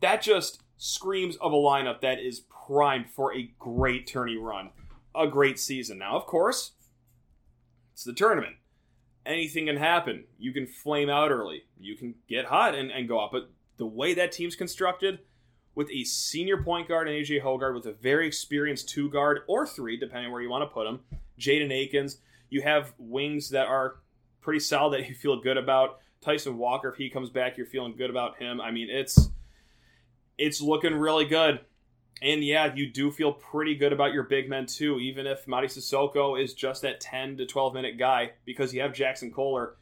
that 0.02 0.22
just 0.22 0.62
screams 0.76 1.38
of 1.38 1.54
a 1.54 1.56
lineup 1.56 2.02
that 2.02 2.20
is 2.20 2.42
primed 2.68 3.10
for 3.10 3.34
a 3.34 3.50
great 3.60 4.08
tourney 4.08 4.36
run, 4.36 4.72
a 5.16 5.26
great 5.26 5.58
season. 5.58 6.00
Now, 6.00 6.18
of 6.18 6.26
course, 6.26 6.74
it's 7.96 8.04
the 8.04 8.12
tournament. 8.12 8.58
Anything 9.26 9.68
can 9.68 9.78
happen. 9.78 10.26
You 10.38 10.52
can 10.52 10.68
flame 10.68 11.10
out 11.10 11.32
early. 11.32 11.64
You 11.80 11.96
can 11.96 12.16
get 12.28 12.44
hot 12.44 12.76
and, 12.76 12.92
and 12.92 13.08
go 13.08 13.20
up. 13.20 13.32
But 13.32 13.50
the 13.78 13.86
way 13.86 14.14
that 14.14 14.34
team's 14.34 14.58
constructed, 14.58 15.20
with 15.76 15.90
a 15.92 16.04
senior 16.04 16.62
point 16.62 16.90
guard 16.90 17.08
and 17.08 17.16
AJ 17.16 17.42
Hoggard, 17.42 17.74
with 17.74 17.86
a 17.86 17.94
very 17.94 18.28
experienced 18.28 18.90
two 18.90 19.10
guard 19.10 19.44
or 19.48 19.66
three, 19.66 19.98
depending 19.98 20.34
where 20.34 20.42
you 20.42 20.50
want 20.50 20.70
to 20.70 20.74
put 20.74 20.84
them, 20.84 21.00
Jaden 21.40 21.72
Akins, 21.72 22.18
you 22.50 22.62
have 22.64 22.94
wings 22.98 23.50
that 23.52 23.68
are 23.68 23.96
pretty 24.42 24.60
solid 24.60 25.00
that 25.00 25.08
you 25.08 25.16
feel 25.16 25.40
good 25.40 25.58
about. 25.58 26.00
Tyson 26.20 26.58
Walker, 26.58 26.90
if 26.90 26.98
he 26.98 27.10
comes 27.10 27.30
back, 27.30 27.56
you're 27.56 27.66
feeling 27.66 27.96
good 27.96 28.10
about 28.10 28.38
him. 28.42 28.60
I 28.60 28.72
mean, 28.72 28.90
it's 28.90 29.30
it's 30.38 30.60
looking 30.60 30.96
really 30.96 31.26
good. 31.26 31.62
And 32.22 32.44
yeah, 32.44 32.74
you 32.74 32.90
do 32.90 33.12
feel 33.12 33.34
pretty 33.34 33.76
good 33.76 33.92
about 33.92 34.14
your 34.14 34.24
big 34.24 34.50
men 34.50 34.66
too, 34.66 35.00
even 35.00 35.28
if 35.28 35.46
Mady 35.46 35.66
Sissoko 35.66 36.42
is 36.42 36.54
just 36.54 36.82
that 36.82 37.02
10 37.02 37.38
to 37.38 37.46
12 37.46 37.74
minute 37.74 37.98
guy, 37.98 38.32
because 38.46 38.74
you 38.74 38.82
have 38.82 38.94
Jaxon 38.94 39.34
Kohler 39.34 39.76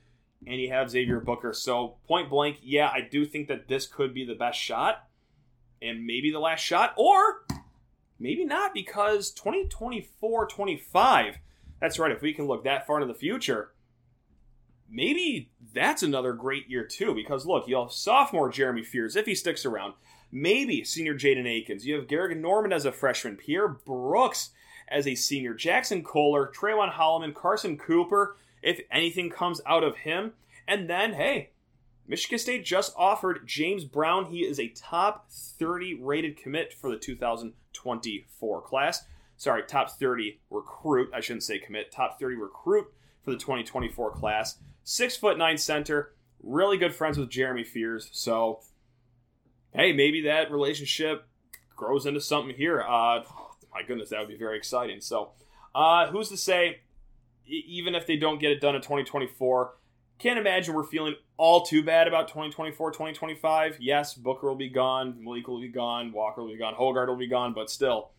and 0.45 0.59
you 0.59 0.69
have 0.69 0.89
Xavier 0.89 1.19
Booker. 1.19 1.53
So, 1.53 1.95
point 2.07 2.29
blank, 2.29 2.57
yeah, 2.61 2.87
I 2.87 3.07
do 3.09 3.25
think 3.25 3.47
that 3.47 3.67
this 3.67 3.85
could 3.85 4.13
be 4.13 4.25
the 4.25 4.35
best 4.35 4.59
shot 4.59 5.07
and 5.81 6.05
maybe 6.05 6.31
the 6.31 6.39
last 6.39 6.61
shot, 6.61 6.93
or 6.97 7.45
maybe 8.19 8.45
not, 8.45 8.73
because 8.73 9.31
2024 9.31 10.47
25, 10.47 11.37
that's 11.79 11.99
right, 11.99 12.11
if 12.11 12.21
we 12.21 12.33
can 12.33 12.47
look 12.47 12.63
that 12.63 12.87
far 12.87 13.01
into 13.01 13.11
the 13.11 13.19
future, 13.19 13.73
maybe 14.89 15.51
that's 15.73 16.03
another 16.03 16.33
great 16.33 16.69
year 16.69 16.85
too. 16.85 17.13
Because 17.13 17.45
look, 17.45 17.67
you 17.67 17.75
have 17.75 17.91
sophomore 17.91 18.49
Jeremy 18.49 18.83
Fears 18.83 19.15
if 19.15 19.25
he 19.25 19.35
sticks 19.35 19.65
around. 19.65 19.93
Maybe 20.35 20.83
senior 20.83 21.13
Jaden 21.13 21.47
Akins. 21.47 21.85
You 21.85 21.95
have 21.95 22.07
Gehrig 22.07 22.35
Normand 22.37 22.73
as 22.73 22.85
a 22.85 22.91
freshman. 22.91 23.37
Pierre 23.37 23.67
Brooks 23.67 24.49
as 24.87 25.07
a 25.07 25.13
senior. 25.13 25.53
Jaxon 25.53 26.03
Kohler, 26.03 26.51
Trayvon 26.51 26.91
Holloman, 26.91 27.35
Carson 27.35 27.77
Cooper. 27.77 28.35
If 28.63 28.81
anything 28.89 29.29
comes 29.29 29.61
out 29.65 29.83
of 29.83 29.97
him, 29.97 30.33
and 30.67 30.89
then 30.89 31.13
hey, 31.13 31.51
Michigan 32.07 32.39
State 32.39 32.65
just 32.65 32.93
offered 32.97 33.45
James 33.45 33.83
Brown. 33.83 34.25
He 34.25 34.39
is 34.39 34.59
a 34.59 34.69
top 34.69 35.29
30 35.29 35.99
rated 36.01 36.35
commit 36.35 36.73
for 36.73 36.89
the 36.89 36.97
2024 36.97 38.61
class. 38.61 39.05
Sorry, 39.37 39.63
top 39.63 39.91
30 39.91 40.39
recruit. 40.49 41.11
I 41.13 41.19
shouldn't 41.19 41.43
say 41.43 41.59
commit. 41.59 41.91
Top 41.91 42.19
30 42.19 42.37
recruit 42.37 42.87
for 43.23 43.31
the 43.31 43.37
2024 43.37 44.11
class 44.11 44.57
six 44.83 45.15
foot 45.15 45.37
nine 45.37 45.57
center, 45.57 46.13
really 46.41 46.77
good 46.77 46.93
friends 46.93 47.17
with 47.17 47.29
Jeremy 47.29 47.63
Fears. 47.63 48.09
So, 48.11 48.59
hey, 49.73 49.93
maybe 49.93 50.21
that 50.21 50.51
relationship 50.51 51.27
grows 51.75 52.05
into 52.05 52.21
something 52.21 52.55
here. 52.55 52.81
Uh, 52.81 53.23
my 53.73 53.83
goodness, 53.87 54.09
that 54.09 54.19
would 54.19 54.29
be 54.29 54.37
very 54.37 54.57
exciting. 54.57 55.01
So, 55.01 55.31
uh, 55.73 56.07
who's 56.07 56.29
to 56.29 56.37
say, 56.37 56.81
even 57.45 57.95
if 57.95 58.07
they 58.07 58.15
don't 58.15 58.39
get 58.39 58.51
it 58.51 58.61
done 58.61 58.75
in 58.75 58.81
2024, 58.81 59.73
can't 60.19 60.39
imagine 60.39 60.73
we're 60.73 60.83
feeling 60.83 61.15
all 61.37 61.65
too 61.65 61.83
bad 61.83 62.07
about 62.07 62.27
2024, 62.27 62.91
2025. 62.91 63.77
Yes, 63.81 64.13
Booker 64.13 64.47
will 64.47 64.55
be 64.55 64.69
gone, 64.69 65.21
Malik 65.21 65.47
will 65.47 65.59
be 65.59 65.67
gone, 65.67 66.11
Walker 66.13 66.43
will 66.43 66.51
be 66.51 66.57
gone, 66.57 66.75
Hoggard 66.75 67.07
will 67.07 67.17
be 67.17 67.27
gone, 67.27 67.53
but 67.53 67.69
still, 67.69 68.11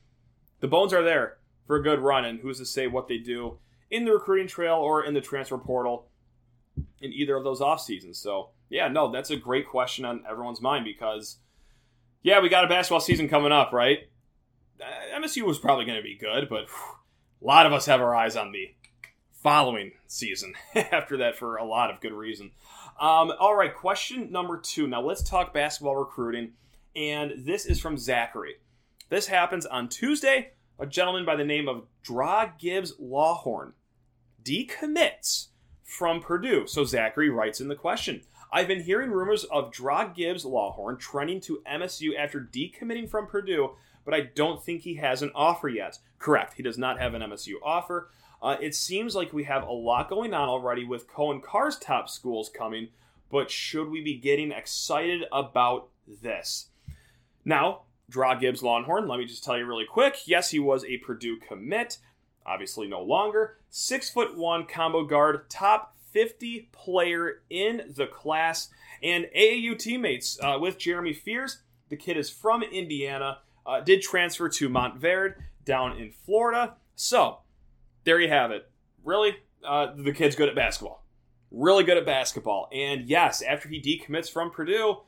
the 0.61 0.69
bones 0.69 0.93
are 0.93 1.03
there 1.03 1.39
for 1.67 1.77
a 1.77 1.83
good 1.83 2.01
run. 2.01 2.25
And 2.25 2.41
who's 2.41 2.59
to 2.59 2.67
say 2.67 2.87
what 2.89 3.09
they 3.09 3.19
do 3.19 3.59
in 3.91 4.05
the 4.05 4.13
recruiting 4.13 4.49
trail 4.49 4.77
or 4.77 5.05
in 5.05 5.15
the 5.15 5.21
transfer 5.21 5.57
portal 5.57 6.09
in 7.01 7.13
either 7.13 7.37
of 7.37 7.45
those 7.45 7.61
off 7.61 7.81
seasons. 7.81 8.19
So 8.19 8.51
yeah, 8.69 8.89
no, 8.89 9.11
that's 9.11 9.31
a 9.31 9.37
great 9.37 9.69
question 9.69 10.05
on 10.05 10.25
everyone's 10.29 10.61
mind 10.61 10.85
because 10.85 11.39
yeah, 12.25 12.41
we 12.41 12.49
got 12.49 12.65
a 12.65 12.69
basketball 12.69 13.01
season 13.01 13.29
coming 13.29 13.53
up, 13.53 13.73
right? 13.73 13.99
Uh, 14.81 15.21
MSU 15.21 15.43
was 15.43 15.59
probably 15.59 15.85
going 15.85 15.99
to 15.99 16.03
be 16.03 16.17
good, 16.17 16.49
but 16.49 16.69
whew, 16.69 16.97
a 17.43 17.45
lot 17.47 17.67
of 17.67 17.73
us 17.73 17.87
have 17.87 18.01
our 18.01 18.17
eyes 18.17 18.35
on 18.35 18.51
the 18.51 18.75
following 19.43 19.93
season 20.07 20.55
after 20.75 21.19
that 21.19 21.37
for 21.37 21.57
a 21.57 21.65
lot 21.65 21.91
of 21.91 22.01
good 22.01 22.15
reason. 22.15 22.51
Um, 22.99 23.31
all 23.39 23.55
right, 23.55 23.75
question 23.75 24.33
number 24.33 24.59
two. 24.59 24.87
Now 24.87 25.03
let's 25.03 25.23
talk 25.23 25.53
basketball 25.53 25.97
recruiting, 25.97 26.53
and 26.97 27.45
this 27.45 27.67
is 27.67 27.79
from 27.79 27.99
Zachary. 27.99 28.55
This 29.11 29.27
happens 29.27 29.67
on 29.67 29.89
Tuesday. 29.89 30.53
A 30.79 30.87
gentleman 30.87 31.27
by 31.27 31.37
the 31.37 31.45
name 31.45 31.69
of 31.69 31.85
Dra 32.03 32.55
Gibbs-Lawhorn 32.59 33.73
decommits 34.43 35.49
from 35.85 36.21
Purdue. 36.21 36.67
So 36.67 36.85
Zachary 36.85 37.29
writes 37.29 37.61
in 37.61 37.69
the 37.69 37.77
question. 37.77 38.23
I've 38.55 38.69
been 38.69 38.85
hearing 38.85 39.11
rumors 39.11 39.43
of 39.43 39.73
Dra 39.73 40.13
Gibbs-Lawhorn 40.15 41.01
trending 41.01 41.41
to 41.41 41.61
MSU 41.69 42.17
after 42.17 42.41
decommitting 42.41 43.11
from 43.11 43.27
Purdue, 43.27 43.73
but 44.05 44.15
I 44.15 44.21
don't 44.21 44.63
think 44.63 44.83
he 44.83 44.95
has 44.95 45.23
an 45.23 45.33
offer 45.35 45.69
yet. 45.69 45.99
Correct, 46.21 46.55
he 46.55 46.63
does 46.63 46.79
not 46.79 47.01
have 47.01 47.15
an 47.15 47.23
MSU 47.23 47.55
offer. 47.65 48.11
Uh, 48.41 48.57
it 48.61 48.77
seems 48.77 49.17
like 49.17 49.33
we 49.33 49.43
have 49.43 49.65
a 49.65 49.73
lot 49.73 50.09
going 50.09 50.33
on 50.33 50.49
already 50.49 50.85
with 50.85 51.09
Coen 51.09 51.43
Carr's 51.43 51.77
top 51.77 52.09
schools 52.09 52.49
coming, 52.49 52.91
but 53.29 53.51
should 53.51 53.91
we 53.91 54.01
be 54.01 54.15
getting 54.15 54.53
excited 54.53 55.25
about 55.33 55.89
this? 56.23 56.69
Now, 57.45 57.83
Dra 58.09 58.39
Gibbs-Lawhorn, 58.39 59.09
let 59.09 59.19
me 59.19 59.25
just 59.25 59.43
tell 59.43 59.59
you 59.59 59.67
really 59.67 59.85
quick. 59.85 60.29
Yes, 60.29 60.53
he 60.53 60.61
was 60.61 60.85
a 60.85 60.99
Purdue 60.99 61.39
commit 61.39 61.99
obviously 62.47 62.87
no 62.87 63.03
longer. 63.03 63.57
Six 63.71 64.11
foot 64.11 64.37
one 64.37 64.67
combo 64.67 65.05
guard, 65.05 65.49
top 65.49 65.94
50 66.15 66.71
player 66.73 67.43
in 67.51 67.93
the 67.95 68.07
class, 68.07 68.69
and 69.03 69.27
AAU 69.37 69.79
teammates 69.79 70.39
uh, 70.41 70.57
with 70.59 70.79
Jeremy 70.79 71.13
Fears. 71.13 71.59
The 71.91 71.97
kid 71.97 72.17
is 72.17 72.31
from 72.31 72.63
Indiana, 72.63 73.39
uh, 73.67 73.81
did 73.81 74.01
transfer 74.01 74.49
to 74.49 74.69
Montverde 74.71 75.35
down 75.65 75.99
in 75.99 76.13
Florida. 76.13 76.77
So 76.95 77.39
there 78.05 78.21
you 78.21 78.29
have 78.29 78.53
it. 78.53 78.71
Really, 79.05 79.37
uh, 79.67 79.89
the 79.97 80.13
kid's 80.13 80.37
good 80.37 80.49
at 80.49 80.55
basketball. 80.55 81.05
Really 81.51 81.85
good 81.85 81.99
at 81.99 82.07
basketball. 82.07 82.69
And 82.73 83.09
yes, 83.09 83.43
after 83.43 83.69
he 83.69 83.81
decommits 83.81 84.31
from 84.31 84.51
Purdue, 84.51 84.99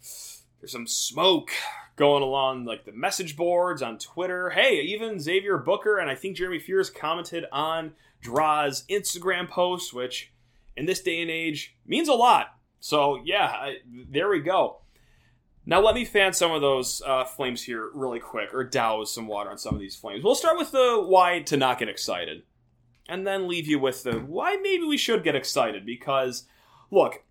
there's 0.00 0.72
some 0.72 0.86
smoke 0.86 1.50
going 1.96 2.22
along 2.22 2.64
like 2.64 2.84
the 2.84 2.92
message 2.92 3.36
boards 3.36 3.82
on 3.82 3.98
Twitter. 3.98 4.50
Hey, 4.50 4.80
even 4.80 5.20
Xavier 5.20 5.58
Booker 5.58 5.98
and 5.98 6.10
I 6.10 6.14
think 6.14 6.36
Jeremy 6.36 6.58
Fears 6.58 6.90
commented 6.90 7.44
on 7.52 7.92
Dra's 8.20 8.84
Instagram 8.90 9.48
post, 9.48 9.92
which 9.94 10.32
in 10.76 10.86
this 10.86 11.00
day 11.00 11.20
and 11.20 11.30
age 11.30 11.76
means 11.86 12.08
a 12.08 12.14
lot. 12.14 12.48
So 12.80 13.20
yeah, 13.24 13.46
I, 13.46 13.76
there 14.10 14.28
we 14.28 14.40
go. 14.40 14.80
Now 15.64 15.80
let 15.80 15.96
me 15.96 16.04
fan 16.04 16.32
some 16.32 16.52
of 16.52 16.60
those 16.60 17.02
uh, 17.04 17.24
flames 17.24 17.62
here 17.62 17.90
really 17.92 18.20
quick, 18.20 18.54
or 18.54 18.62
douse 18.62 19.12
some 19.12 19.26
water 19.26 19.50
on 19.50 19.58
some 19.58 19.74
of 19.74 19.80
these 19.80 19.96
flames. 19.96 20.22
We'll 20.22 20.36
start 20.36 20.58
with 20.58 20.70
the 20.70 21.02
why 21.04 21.40
to 21.40 21.56
not 21.56 21.80
get 21.80 21.88
excited, 21.88 22.44
and 23.08 23.26
then 23.26 23.48
leave 23.48 23.66
you 23.66 23.80
with 23.80 24.04
the 24.04 24.12
why 24.12 24.56
maybe 24.62 24.84
we 24.84 24.96
should 24.96 25.24
get 25.24 25.34
excited. 25.34 25.84
Because 25.84 26.44
look, 26.92 27.24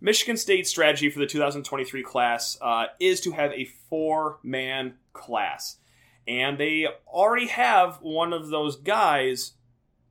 Michigan 0.00 0.36
State's 0.36 0.68
strategy 0.68 1.08
for 1.10 1.18
the 1.18 1.26
2023 1.26 2.02
class 2.02 2.58
uh, 2.60 2.86
is 3.00 3.20
to 3.22 3.32
have 3.32 3.52
a 3.52 3.64
four 3.88 4.38
man 4.42 4.94
class. 5.12 5.76
And 6.26 6.58
they 6.58 6.86
already 7.06 7.46
have 7.46 8.00
one 8.02 8.34
of 8.34 8.48
those 8.48 8.76
guys 8.76 9.52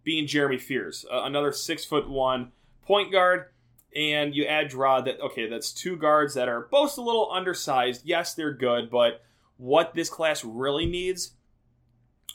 being 0.03 0.25
Jeremy 0.25 0.57
Fears, 0.57 1.05
uh, 1.11 1.21
another 1.23 1.51
six 1.51 1.85
foot 1.85 2.09
one 2.09 2.53
point 2.87 3.11
guard. 3.11 3.45
And 3.95 4.35
you 4.35 4.45
add 4.45 4.69
Dra 4.69 5.01
that, 5.03 5.19
okay, 5.21 5.49
that's 5.49 5.71
two 5.71 5.95
guards 5.95 6.33
that 6.35 6.49
are 6.49 6.67
both 6.71 6.97
a 6.97 7.01
little 7.01 7.31
undersized. 7.31 8.01
Yes, 8.05 8.33
they're 8.33 8.53
good, 8.53 8.89
but 8.89 9.23
what 9.57 9.93
this 9.93 10.09
class 10.09 10.43
really 10.43 10.85
needs 10.85 11.31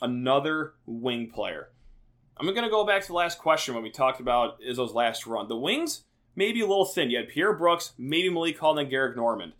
another 0.01 0.73
wing 0.85 1.29
player. 1.29 1.69
I'm 2.37 2.47
going 2.47 2.63
to 2.63 2.69
go 2.69 2.85
back 2.85 3.03
to 3.03 3.07
the 3.07 3.13
last 3.13 3.37
question 3.37 3.75
when 3.75 3.83
we 3.83 3.91
talked 3.91 4.19
about 4.19 4.59
Izzo's 4.61 4.93
last 4.93 5.25
run. 5.25 5.47
The 5.47 5.55
wings 5.55 6.03
maybe 6.35 6.61
a 6.61 6.67
little 6.67 6.85
thin. 6.85 7.09
You 7.09 7.17
had 7.17 7.29
Pierre 7.29 7.53
Brooks, 7.53 7.93
maybe 7.97 8.29
Malik 8.29 8.59
Hall, 8.59 8.77
and 8.77 8.91
Gehrig 8.91 9.15
Normand. 9.15 9.53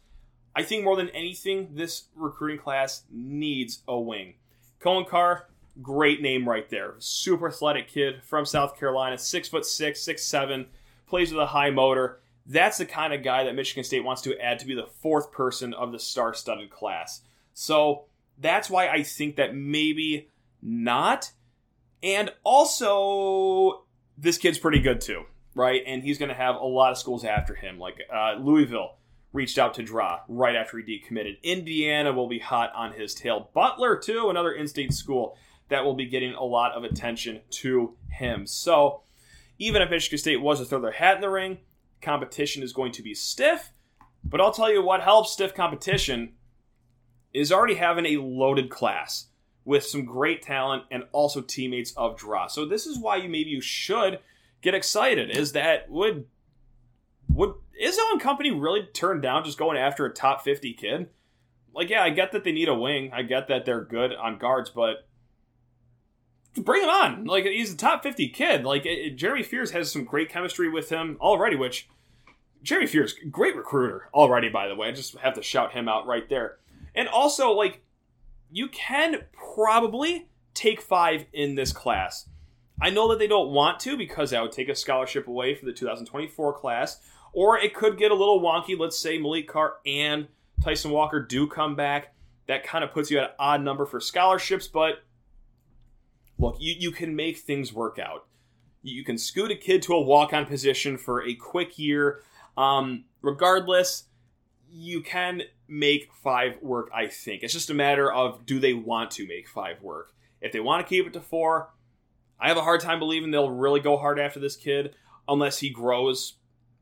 I 0.56 0.64
think 0.64 0.84
more 0.84 0.96
than 0.96 1.10
anything, 1.10 1.70
this 1.74 2.06
recruiting 2.16 2.60
class 2.60 3.04
needs 3.12 3.82
a 3.88 4.00
wing. 4.00 4.36
Coen 4.82 5.08
Carr, 5.08 5.48
great 5.82 6.22
name 6.22 6.48
right 6.48 6.70
there. 6.70 6.96
Super 7.00 7.48
athletic 7.48 7.88
kid 7.88 8.22
from 8.24 8.46
South 8.46 8.78
Carolina, 8.78 9.18
six 9.18 9.48
foot 9.48 9.66
six, 9.66 10.02
six 10.02 10.24
seven, 10.24 10.68
plays 11.14 11.32
with 11.32 11.44
a 11.44 11.46
high 11.46 11.70
motor. 11.70 12.20
That's 12.48 12.80
the 12.80 12.88
kind 12.88 13.14
of 13.14 13.22
guy 13.22 13.44
that 13.44 13.54
Michigan 13.54 13.84
State 13.84 14.04
wants 14.04 14.24
to 14.24 14.36
add 14.40 14.58
to 14.58 14.66
be 14.66 14.74
the 14.74 14.88
fourth 15.04 15.32
person 15.32 15.72
of 15.72 15.92
the 15.92 16.00
star-studded 16.00 16.72
class. 16.72 17.22
So 17.54 18.06
that's 18.40 18.68
why 18.68 18.88
I 18.88 19.04
think 19.04 19.36
that 19.36 19.54
maybe 19.54 20.30
not. 20.60 21.32
And 22.02 22.32
also, 22.44 23.84
this 24.18 24.40
kid's 24.40 24.58
pretty 24.58 24.80
good 24.80 25.02
too, 25.02 25.26
right? 25.54 25.84
And 25.86 26.02
he's 26.02 26.18
going 26.18 26.30
to 26.30 26.36
have 26.36 26.56
a 26.56 26.66
lot 26.66 26.92
of 26.92 26.98
schools 26.98 27.24
after 27.24 27.54
him. 27.54 27.78
Like 27.78 28.00
uh, 28.12 28.38
Louisville 28.40 28.96
reached 29.34 29.60
out 29.60 29.76
to 29.76 29.84
Dra 29.84 30.22
right 30.28 30.56
after 30.56 30.80
he 30.80 30.84
decommitted. 30.84 31.44
Indiana 31.44 32.12
will 32.12 32.28
be 32.28 32.40
hot 32.40 32.74
on 32.74 32.94
his 32.94 33.14
tail. 33.14 33.52
Butler, 33.54 33.98
too, 33.98 34.32
another 34.32 34.52
in 34.52 34.68
state 34.68 34.94
school 34.94 35.38
that 35.70 35.86
will 35.86 35.94
be 35.94 36.08
getting 36.08 36.34
a 36.34 36.44
lot 36.44 36.72
of 36.72 36.84
attention 36.84 37.42
to 37.52 37.96
him. 38.10 38.48
So, 38.48 39.02
even 39.60 39.82
if 39.82 39.90
Michigan 39.90 40.18
State 40.18 40.42
was 40.42 40.60
to 40.60 40.66
throw 40.66 40.82
their 40.82 40.92
hat 40.92 41.16
in 41.16 41.22
the 41.22 41.30
ring, 41.30 41.60
competition 42.02 42.64
is 42.64 42.74
going 42.74 42.92
to 42.94 43.04
be 43.04 43.14
stiff. 43.14 43.72
But 44.24 44.42
I'll 44.42 44.54
tell 44.54 44.72
you 44.72 44.84
what 44.84 45.02
helps 45.02 45.32
stiff 45.32 45.54
competition 45.54 46.34
is 47.34 47.52
already 47.52 47.76
having 47.76 48.06
a 48.06 48.18
loaded 48.18 48.70
class 48.70 49.28
with 49.66 49.86
some 49.86 50.06
great 50.06 50.42
talent 50.42 50.84
and 50.92 51.04
also 51.12 51.42
teammates 51.42 51.94
of 51.96 52.18
Dra. 52.18 52.50
So 52.50 52.66
this 52.66 52.86
is 52.86 53.00
why 53.00 53.18
you 53.18 53.30
maybe 53.30 53.50
you 53.50 53.62
should 53.62 54.20
get 54.62 54.74
excited. 54.74 55.36
Is 55.36 55.54
that 55.54 55.90
would 55.90 56.26
would 57.30 57.56
Izzo 57.82 58.12
and 58.12 58.22
company 58.22 58.52
really 58.52 58.84
turn 58.94 59.22
down 59.22 59.44
just 59.44 59.58
going 59.58 59.78
after 59.78 60.06
a 60.06 60.14
top 60.14 60.44
fifty 60.44 60.74
kid? 60.74 61.10
Like, 61.74 61.90
yeah, 61.90 62.04
I 62.04 62.12
get 62.12 62.32
that 62.34 62.44
they 62.44 62.52
need 62.52 62.70
a 62.70 62.76
wing. 62.76 63.12
I 63.14 63.24
get 63.24 63.48
that 63.48 63.66
they're 63.66 63.84
good 63.84 64.14
on 64.14 64.38
guards, 64.38 64.70
but 64.70 65.08
bring 66.62 66.84
him 66.84 66.90
on. 66.90 67.26
Like, 67.26 67.46
he's 67.46 67.74
a 67.74 67.78
top 67.78 68.04
fifty 68.04 68.30
kid. 68.30 68.64
Like, 68.64 68.86
it, 68.86 69.16
Jeremy 69.16 69.44
Fears 69.44 69.72
has 69.72 69.92
some 69.92 70.04
great 70.04 70.30
chemistry 70.30 70.70
with 70.70 70.90
him 70.90 71.18
already. 71.20 71.56
Which 71.56 71.90
Jeremy 72.62 72.88
Fears, 72.88 73.16
great 73.30 73.56
recruiter 73.56 74.10
already. 74.14 74.50
By 74.50 74.68
the 74.68 74.76
way, 74.76 74.88
I 74.88 74.92
just 74.92 75.18
have 75.18 75.34
to 75.36 75.44
shout 75.44 75.74
him 75.74 75.88
out 75.88 76.08
right 76.08 76.28
there. 76.30 76.58
And 76.96 77.08
also, 77.08 77.52
like, 77.52 77.82
you 78.52 78.68
can 78.68 79.24
probably 79.34 80.30
take 80.54 80.82
five 80.82 81.26
in 81.34 81.56
this 81.56 81.74
class. 81.74 82.30
I 82.82 82.90
know 82.90 83.10
that 83.10 83.20
they 83.20 83.28
don't 83.28 83.52
want 83.52 83.80
to 83.82 83.98
because 83.98 84.32
that 84.32 84.42
would 84.42 84.52
take 84.52 84.70
a 84.70 84.76
scholarship 84.76 85.28
away 85.28 85.56
for 85.56 85.66
the 85.66 85.74
2024 85.74 86.54
class, 86.54 87.00
or 87.32 87.58
it 87.58 87.74
could 87.74 87.98
get 87.98 88.12
a 88.12 88.16
little 88.16 88.42
wonky. 88.42 88.78
Let's 88.78 88.98
say 88.98 89.18
Malik 89.18 89.48
Carr 89.48 89.76
and 89.86 90.28
Tyson 90.64 90.92
Walker 90.92 91.20
do 91.20 91.48
come 91.48 91.76
back. 91.76 92.14
That 92.48 92.64
kind 92.64 92.84
of 92.84 92.92
puts 92.92 93.10
you 93.10 93.20
at 93.20 93.24
an 93.24 93.36
odd 93.40 93.62
number 93.64 93.86
for 93.86 94.00
scholarships, 94.00 94.68
but 94.68 95.04
look, 96.38 96.58
you, 96.60 96.76
you 96.78 96.92
can 96.92 97.16
make 97.16 97.38
things 97.38 97.74
work 97.74 98.00
out. 98.00 98.26
You 98.82 99.04
can 99.04 99.18
scoot 99.18 99.52
a 99.52 99.56
kid 99.56 99.82
to 99.84 99.94
a 99.94 100.02
walk 100.02 100.34
on 100.34 100.46
position 100.46 100.98
for 100.98 101.24
a 101.24 101.36
quick 101.36 101.80
year. 101.80 102.22
Um, 102.58 103.06
regardless, 103.22 104.06
you 104.70 105.02
can 105.02 105.44
make 105.68 106.12
five 106.22 106.58
work, 106.62 106.90
I 106.94 107.08
think. 107.08 107.44
It's 107.44 107.54
just 107.54 107.70
a 107.70 107.74
matter 107.74 108.12
of 108.12 108.46
do 108.46 108.60
they 108.60 108.74
want 108.74 109.12
to 109.12 109.28
make 109.28 109.48
five 109.48 109.82
work? 109.82 110.14
If 110.42 110.52
they 110.52 110.60
want 110.60 110.86
to 110.86 110.90
keep 110.90 111.08
it 111.08 111.14
to 111.14 111.22
four, 111.22 111.70
I 112.40 112.50
have 112.50 112.58
a 112.58 112.62
hard 112.62 112.82
time 112.82 113.00
believing 113.00 113.32
they'll 113.32 113.50
really 113.50 113.80
go 113.80 113.98
hard 113.98 114.20
after 114.20 114.40
this 114.40 114.58
kid 114.58 114.96
unless 115.28 115.60
he 115.60 115.70
grows 115.70 116.36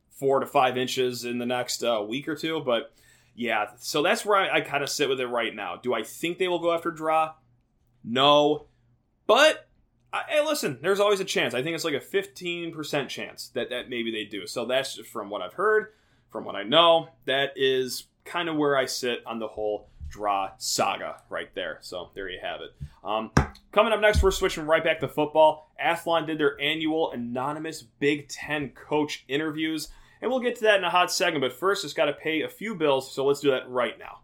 four 0.09 0.39
to 0.39 0.45
five 0.45 0.77
inches 0.77 1.25
in 1.25 1.37
the 1.37 1.45
next 1.45 1.83
uh, 1.83 2.03
week 2.07 2.27
or 2.27 2.35
two. 2.35 2.61
But 2.61 2.93
yeah, 3.35 3.67
so 3.77 4.01
that's 4.01 4.25
where 4.25 4.37
I, 4.37 4.57
I 4.57 4.61
kind 4.61 4.83
of 4.83 4.89
sit 4.89 5.09
with 5.09 5.19
it 5.19 5.27
right 5.27 5.53
now. 5.53 5.75
Do 5.75 5.93
I 5.93 6.03
think 6.03 6.37
they 6.37 6.47
will 6.47 6.59
go 6.59 6.73
after 6.73 6.91
Dra? 6.91 7.35
No. 8.03 8.67
But 9.31 9.65
I, 10.11 10.23
hey, 10.27 10.41
listen, 10.45 10.79
there's 10.81 10.99
always 10.99 11.21
a 11.21 11.25
chance. 11.25 11.53
I 11.53 11.63
think 11.63 11.73
it's 11.73 11.85
like 11.85 11.93
a 11.93 12.01
15% 12.01 13.07
chance 13.07 13.47
that, 13.53 13.69
that 13.69 13.89
maybe 13.89 14.11
they 14.11 14.25
do. 14.25 14.45
So 14.45 14.65
that's 14.65 14.99
from 14.99 15.29
what 15.29 15.41
I've 15.41 15.53
heard 15.53 15.93
from 16.31 16.43
what 16.43 16.57
I 16.57 16.63
know, 16.63 17.07
that 17.27 17.51
is 17.55 18.07
kind 18.25 18.49
of 18.49 18.57
where 18.57 18.75
I 18.75 18.87
sit 18.87 19.19
on 19.25 19.39
the 19.39 19.47
whole 19.47 19.87
Dra 20.09 20.53
saga 20.57 21.21
right 21.29 21.47
there. 21.55 21.77
So 21.79 22.09
there 22.13 22.29
you 22.29 22.39
have 22.41 22.59
it. 22.59 22.71
Um, 23.05 23.31
coming 23.71 23.93
up 23.93 24.01
next, 24.01 24.21
we're 24.21 24.31
switching 24.31 24.65
right 24.65 24.83
back 24.83 24.99
to 24.99 25.07
football. 25.07 25.71
Athlon 25.81 26.27
did 26.27 26.37
their 26.37 26.59
annual 26.59 27.11
anonymous 27.11 27.81
Big 27.81 28.27
Ten 28.27 28.71
coach 28.71 29.23
interviews, 29.29 29.87
and 30.21 30.29
we'll 30.29 30.41
get 30.41 30.57
to 30.57 30.63
that 30.63 30.79
in 30.79 30.83
a 30.83 30.89
hot 30.89 31.09
second. 31.09 31.39
But 31.39 31.53
first, 31.53 31.83
just 31.83 31.95
got 31.95 32.05
to 32.05 32.13
pay 32.13 32.41
a 32.41 32.49
few 32.49 32.75
bills, 32.75 33.13
so 33.13 33.25
let's 33.25 33.39
do 33.39 33.51
that 33.51 33.69
right 33.69 33.97
now. 33.97 34.20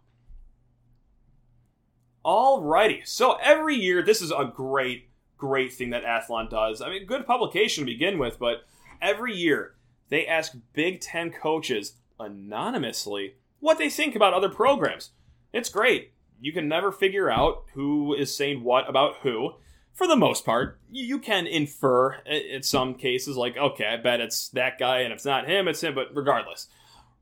Alrighty, 2.28 3.08
so 3.08 3.38
every 3.42 3.78
year, 3.78 4.04
this 4.04 4.22
is 4.22 4.32
a 4.32 4.52
great, 4.54 5.08
great 5.38 5.72
thing 5.72 5.92
that 5.92 6.04
Athlon 6.04 6.50
does. 6.50 6.82
I 6.82 6.90
mean, 6.90 7.06
good 7.06 7.26
publication 7.26 7.86
to 7.86 7.90
begin 7.90 8.20
with, 8.20 8.38
but 8.38 8.66
every 9.02 9.34
year 9.34 9.76
they 10.10 10.28
ask 10.28 10.54
Big 10.74 11.00
Ten 11.00 11.32
coaches 11.32 11.94
anonymously 12.20 13.36
what 13.62 13.78
they 13.78 13.90
think 13.90 14.14
about 14.14 14.34
other 14.34 14.50
programs. 14.50 15.12
It's 15.54 15.70
great. 15.70 16.12
You 16.38 16.52
can 16.52 16.68
never 16.68 16.92
figure 16.92 17.32
out 17.32 17.64
who 17.76 18.14
is 18.14 18.36
saying 18.36 18.62
what 18.62 18.90
about 18.90 19.20
who. 19.22 19.54
For 19.94 20.06
the 20.06 20.18
most 20.18 20.44
part, 20.44 20.82
you 20.92 21.20
can 21.20 21.48
infer 21.48 22.16
in 22.26 22.62
some 22.62 22.96
cases, 22.96 23.38
like, 23.38 23.56
okay, 23.56 23.86
I 23.86 23.96
bet 23.96 24.20
it's 24.20 24.50
that 24.50 24.78
guy, 24.78 25.00
and 25.00 25.14
if 25.14 25.20
it's 25.20 25.26
not 25.26 25.48
him, 25.48 25.70
it's 25.70 25.82
him, 25.82 25.96
but 25.96 26.14
regardless. 26.14 26.68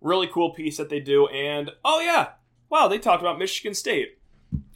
Really 0.02 0.26
cool 0.26 0.52
piece 0.56 0.78
that 0.78 0.90
they 0.90 1.00
do, 1.00 1.28
and 1.28 1.70
oh, 1.86 2.02
yeah, 2.02 2.30
wow, 2.72 2.88
they 2.88 2.98
talked 2.98 3.22
about 3.22 3.38
Michigan 3.38 3.76
State. 3.76 4.18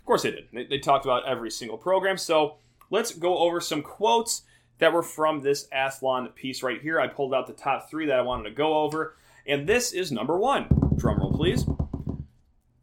Of 0.10 0.12
course 0.12 0.24
they 0.24 0.32
did. 0.32 0.48
They, 0.52 0.64
they 0.64 0.80
talked 0.80 1.06
about 1.06 1.28
every 1.28 1.52
single 1.52 1.78
program, 1.78 2.18
so 2.18 2.56
let's 2.90 3.14
go 3.14 3.38
over 3.38 3.62
some 3.62 3.84
quotes 3.84 4.42
that 4.80 4.92
were 4.92 5.04
from 5.04 5.44
this 5.44 5.68
Athlon 5.68 6.34
piece 6.34 6.64
right 6.64 6.82
here. 6.82 7.00
I 7.00 7.06
pulled 7.06 7.32
out 7.32 7.46
the 7.46 7.54
top 7.54 7.92
three 7.92 8.08
that 8.08 8.18
I 8.18 8.24
wanted 8.24 8.50
to 8.50 8.56
go 8.56 8.80
over, 8.80 9.16
and 9.46 9.70
this 9.70 9.94
is 9.94 10.12
number 10.12 10.36
one. 10.36 10.66
Drumroll, 10.96 11.36
please. 11.36 11.64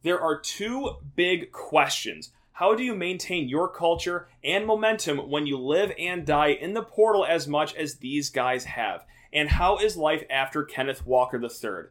There 0.04 0.20
are 0.20 0.38
two 0.38 0.98
big 1.16 1.50
questions. 1.50 2.30
How 2.52 2.76
do 2.76 2.84
you 2.84 2.94
maintain 2.94 3.48
your 3.48 3.68
culture 3.68 4.28
and 4.44 4.64
momentum 4.64 5.28
when 5.28 5.48
you 5.48 5.58
live 5.58 5.90
and 5.98 6.24
die 6.24 6.50
in 6.50 6.74
the 6.74 6.82
portal 6.84 7.26
as 7.26 7.48
much 7.48 7.74
as 7.74 7.96
these 7.96 8.30
guys 8.30 8.66
have? 8.66 9.04
And 9.32 9.48
how 9.48 9.78
is 9.78 9.96
life 9.96 10.22
after 10.30 10.62
Kenneth 10.62 11.04
Walker 11.04 11.42
III? 11.42 11.90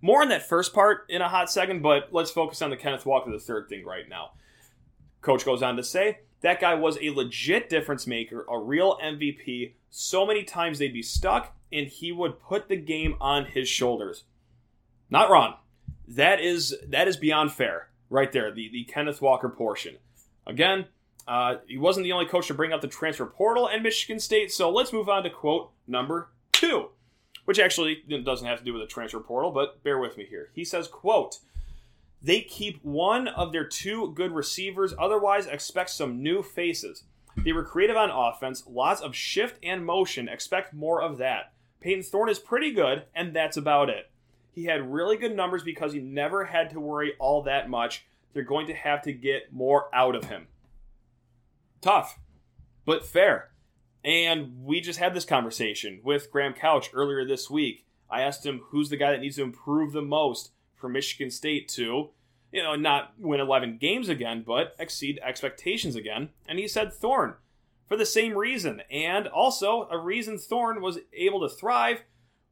More 0.00 0.22
on 0.22 0.30
that 0.30 0.48
first 0.48 0.72
part 0.72 1.04
in 1.10 1.20
a 1.20 1.28
hot 1.28 1.50
second, 1.50 1.82
but 1.82 2.08
let's 2.12 2.30
focus 2.30 2.62
on 2.62 2.70
the 2.70 2.78
Kenneth 2.78 3.04
Walker 3.04 3.30
III 3.30 3.68
thing 3.68 3.84
right 3.84 4.08
now. 4.08 4.30
Coach 5.24 5.44
goes 5.44 5.62
on 5.62 5.76
to 5.76 5.82
say, 5.82 6.18
that 6.44 6.60
guy 6.60 6.74
was 6.74 6.98
a 7.00 7.08
legit 7.08 7.70
difference 7.70 8.06
maker, 8.06 8.44
a 8.50 8.58
real 8.58 8.98
MVP. 9.02 9.72
So 9.88 10.26
many 10.26 10.44
times 10.44 10.78
they'd 10.78 10.92
be 10.92 11.02
stuck, 11.02 11.56
and 11.72 11.86
he 11.86 12.12
would 12.12 12.38
put 12.38 12.68
the 12.68 12.76
game 12.76 13.16
on 13.18 13.46
his 13.46 13.66
shoulders. 13.66 14.24
Not 15.08 15.30
wrong. 15.30 15.54
That 16.06 16.40
is 16.40 16.76
that 16.86 17.08
is 17.08 17.16
beyond 17.16 17.52
fair, 17.52 17.88
right 18.10 18.30
there. 18.30 18.52
The 18.52 18.68
the 18.70 18.84
Kenneth 18.84 19.22
Walker 19.22 19.48
portion. 19.48 19.96
Again, 20.46 20.84
uh, 21.26 21.56
he 21.66 21.78
wasn't 21.78 22.04
the 22.04 22.12
only 22.12 22.26
coach 22.26 22.48
to 22.48 22.54
bring 22.54 22.74
up 22.74 22.82
the 22.82 22.88
transfer 22.88 23.24
portal 23.24 23.66
and 23.66 23.82
Michigan 23.82 24.20
State. 24.20 24.52
So 24.52 24.68
let's 24.70 24.92
move 24.92 25.08
on 25.08 25.22
to 25.22 25.30
quote 25.30 25.70
number 25.86 26.28
two, 26.52 26.90
which 27.46 27.58
actually 27.58 28.02
doesn't 28.22 28.46
have 28.46 28.58
to 28.58 28.64
do 28.66 28.74
with 28.74 28.82
the 28.82 28.86
transfer 28.86 29.20
portal, 29.20 29.50
but 29.50 29.82
bear 29.82 29.98
with 29.98 30.18
me 30.18 30.26
here. 30.28 30.50
He 30.52 30.64
says, 30.64 30.88
"quote." 30.88 31.38
They 32.24 32.40
keep 32.40 32.82
one 32.82 33.28
of 33.28 33.52
their 33.52 33.66
two 33.66 34.12
good 34.14 34.32
receivers, 34.32 34.94
otherwise, 34.98 35.46
expect 35.46 35.90
some 35.90 36.22
new 36.22 36.42
faces. 36.42 37.04
They 37.36 37.52
were 37.52 37.64
creative 37.64 37.98
on 37.98 38.08
offense, 38.08 38.64
lots 38.66 39.02
of 39.02 39.14
shift 39.14 39.58
and 39.62 39.84
motion, 39.84 40.26
expect 40.26 40.72
more 40.72 41.02
of 41.02 41.18
that. 41.18 41.52
Payton 41.82 42.04
Thorne 42.04 42.30
is 42.30 42.38
pretty 42.38 42.72
good, 42.72 43.02
and 43.14 43.36
that's 43.36 43.58
about 43.58 43.90
it. 43.90 44.10
He 44.52 44.64
had 44.64 44.90
really 44.90 45.18
good 45.18 45.36
numbers 45.36 45.62
because 45.62 45.92
he 45.92 46.00
never 46.00 46.46
had 46.46 46.70
to 46.70 46.80
worry 46.80 47.12
all 47.18 47.42
that 47.42 47.68
much. 47.68 48.06
They're 48.32 48.42
going 48.42 48.68
to 48.68 48.74
have 48.74 49.02
to 49.02 49.12
get 49.12 49.52
more 49.52 49.94
out 49.94 50.14
of 50.14 50.24
him. 50.24 50.46
Tough, 51.82 52.18
but 52.86 53.04
fair. 53.04 53.50
And 54.02 54.64
we 54.64 54.80
just 54.80 54.98
had 54.98 55.12
this 55.12 55.26
conversation 55.26 56.00
with 56.02 56.30
Graham 56.30 56.54
Couch 56.54 56.88
earlier 56.94 57.26
this 57.26 57.50
week. 57.50 57.84
I 58.08 58.22
asked 58.22 58.46
him 58.46 58.62
who's 58.68 58.88
the 58.88 58.96
guy 58.96 59.10
that 59.10 59.20
needs 59.20 59.36
to 59.36 59.42
improve 59.42 59.92
the 59.92 60.00
most 60.00 60.52
for 60.84 60.90
Michigan 60.90 61.30
State 61.30 61.66
to, 61.66 62.10
you 62.52 62.62
know, 62.62 62.76
not 62.76 63.14
win 63.18 63.40
11 63.40 63.78
games 63.78 64.10
again, 64.10 64.44
but 64.46 64.76
exceed 64.78 65.18
expectations 65.24 65.96
again. 65.96 66.28
And 66.46 66.58
he 66.58 66.68
said 66.68 66.92
Thorne 66.92 67.36
for 67.86 67.96
the 67.96 68.04
same 68.04 68.36
reason. 68.36 68.82
And 68.90 69.26
also, 69.26 69.88
a 69.90 69.96
reason 69.96 70.36
Thorne 70.36 70.82
was 70.82 70.98
able 71.14 71.40
to 71.40 71.48
thrive 71.48 72.02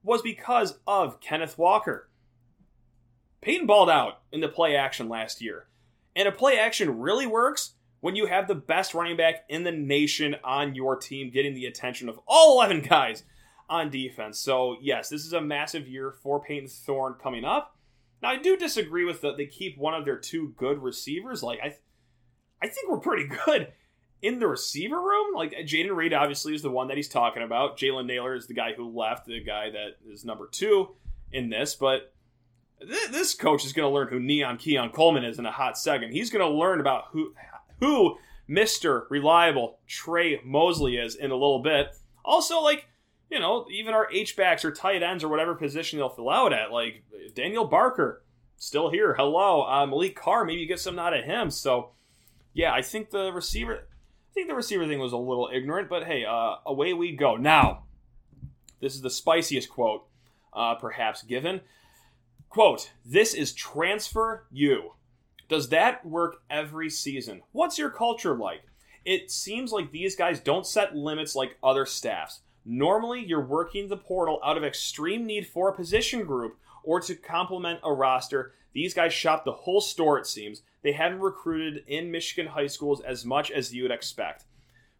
was 0.02 0.22
because 0.22 0.78
of 0.86 1.20
Kenneth 1.20 1.58
Walker. 1.58 2.08
Payton 3.42 3.66
balled 3.66 3.90
out 3.90 4.22
in 4.32 4.40
the 4.40 4.48
play 4.48 4.76
action 4.76 5.10
last 5.10 5.42
year. 5.42 5.66
And 6.16 6.26
a 6.26 6.32
play 6.32 6.58
action 6.58 7.00
really 7.00 7.26
works 7.26 7.72
when 8.00 8.16
you 8.16 8.24
have 8.28 8.48
the 8.48 8.54
best 8.54 8.94
running 8.94 9.18
back 9.18 9.44
in 9.50 9.62
the 9.62 9.72
nation 9.72 10.36
on 10.42 10.74
your 10.74 10.96
team, 10.96 11.28
getting 11.30 11.52
the 11.52 11.66
attention 11.66 12.08
of 12.08 12.18
all 12.26 12.54
11 12.54 12.80
guys 12.80 13.24
on 13.68 13.90
defense. 13.90 14.38
So, 14.38 14.78
yes, 14.80 15.10
this 15.10 15.26
is 15.26 15.34
a 15.34 15.40
massive 15.42 15.86
year 15.86 16.12
for 16.22 16.42
Payton 16.42 16.68
Thorne 16.68 17.16
coming 17.22 17.44
up. 17.44 17.76
Now, 18.22 18.30
I 18.30 18.36
do 18.36 18.56
disagree 18.56 19.04
with 19.04 19.20
that 19.22 19.36
they 19.36 19.46
keep 19.46 19.76
one 19.76 19.94
of 19.94 20.04
their 20.04 20.18
two 20.18 20.54
good 20.56 20.80
receivers. 20.80 21.42
Like, 21.42 21.58
I, 21.62 21.74
I 22.62 22.68
think 22.68 22.88
we're 22.88 23.00
pretty 23.00 23.28
good 23.46 23.72
in 24.22 24.38
the 24.38 24.46
receiver 24.46 25.00
room. 25.00 25.34
Like, 25.34 25.52
Jayden 25.52 25.94
Reed 25.94 26.14
obviously 26.14 26.54
is 26.54 26.62
the 26.62 26.70
one 26.70 26.88
that 26.88 26.96
he's 26.96 27.08
talking 27.08 27.42
about. 27.42 27.76
Jalen 27.76 28.06
Naylor 28.06 28.34
is 28.34 28.46
the 28.46 28.54
guy 28.54 28.74
who 28.74 28.88
left, 28.96 29.26
the 29.26 29.42
guy 29.42 29.70
that 29.70 29.96
is 30.08 30.24
number 30.24 30.48
two 30.50 30.94
in 31.32 31.50
this. 31.50 31.74
But 31.74 32.12
this 32.80 33.34
coach 33.34 33.64
is 33.64 33.72
going 33.72 33.88
to 33.88 33.94
learn 33.94 34.08
who 34.08 34.20
Neon 34.20 34.56
Keon 34.56 34.90
Coleman 34.90 35.24
is 35.24 35.38
in 35.38 35.46
a 35.46 35.52
hot 35.52 35.76
second. 35.76 36.12
He's 36.12 36.30
going 36.30 36.44
to 36.44 36.56
learn 36.56 36.80
about 36.80 37.04
who 37.10 37.34
who 37.80 38.16
Mister 38.46 39.06
Reliable 39.10 39.78
Tre 39.88 40.40
Mosley 40.44 40.96
is 40.96 41.16
in 41.16 41.30
a 41.30 41.34
little 41.34 41.62
bit. 41.62 41.88
Also, 42.24 42.60
like 42.60 42.86
you 43.32 43.40
know, 43.40 43.66
even 43.70 43.94
our 43.94 44.12
H 44.12 44.36
backs 44.36 44.62
or 44.62 44.70
tight 44.70 45.02
ends 45.02 45.24
or 45.24 45.28
whatever 45.28 45.54
position 45.54 45.98
they'll 45.98 46.10
fill 46.10 46.28
out 46.28 46.52
at, 46.52 46.70
like 46.70 47.02
Daniel 47.34 47.64
Barker, 47.64 48.22
still 48.58 48.90
here. 48.90 49.14
Hello, 49.14 49.62
uh, 49.62 49.86
Maliq 49.86 50.14
Carr. 50.14 50.44
Maybe 50.44 50.60
you 50.60 50.66
get 50.66 50.80
something 50.80 51.02
out 51.02 51.16
of 51.16 51.24
him. 51.24 51.50
So, 51.50 51.92
yeah, 52.52 52.74
I 52.74 52.82
think 52.82 53.08
the 53.08 53.32
receiver. 53.32 53.74
I 53.74 54.32
think 54.34 54.48
the 54.48 54.54
receiver 54.54 54.86
thing 54.86 54.98
was 54.98 55.14
a 55.14 55.18
little 55.18 55.48
ignorant, 55.50 55.88
but 55.88 56.04
hey, 56.04 56.26
uh, 56.26 56.56
away 56.66 56.92
we 56.92 57.12
go. 57.12 57.36
Now, 57.36 57.84
this 58.80 58.94
is 58.94 59.00
the 59.00 59.10
spiciest 59.10 59.70
quote, 59.70 60.06
uh, 60.52 60.74
perhaps 60.74 61.22
given. 61.22 61.62
Quote, 62.50 62.92
this 63.04 63.32
is 63.32 63.54
transfer 63.54 64.46
you. 64.50 64.92
Does 65.48 65.70
that 65.70 66.04
work 66.04 66.42
every 66.50 66.90
season? 66.90 67.42
What's 67.52 67.78
your 67.78 67.90
culture 67.90 68.36
like? 68.36 68.62
It 69.06 69.30
seems 69.30 69.72
like 69.72 69.90
these 69.90 70.16
guys 70.16 70.38
don't 70.38 70.66
set 70.66 70.94
limits 70.94 71.34
like 71.34 71.56
other 71.62 71.86
staffs. 71.86 72.40
Normally, 72.64 73.24
you're 73.24 73.44
working 73.44 73.88
the 73.88 73.96
portal 73.96 74.40
out 74.44 74.56
of 74.56 74.64
extreme 74.64 75.26
need 75.26 75.46
for 75.46 75.68
a 75.68 75.74
position 75.74 76.24
group 76.24 76.58
or 76.84 77.00
to 77.00 77.14
complement 77.14 77.80
a 77.82 77.92
roster. 77.92 78.54
These 78.72 78.94
guys 78.94 79.12
shop 79.12 79.44
the 79.44 79.52
whole 79.52 79.80
store, 79.80 80.18
it 80.18 80.26
seems. 80.26 80.62
They 80.82 80.92
haven't 80.92 81.20
recruited 81.20 81.84
in 81.86 82.10
Michigan 82.10 82.52
high 82.52 82.66
schools 82.66 83.00
as 83.00 83.24
much 83.24 83.50
as 83.50 83.74
you 83.74 83.82
would 83.82 83.92
expect. 83.92 84.44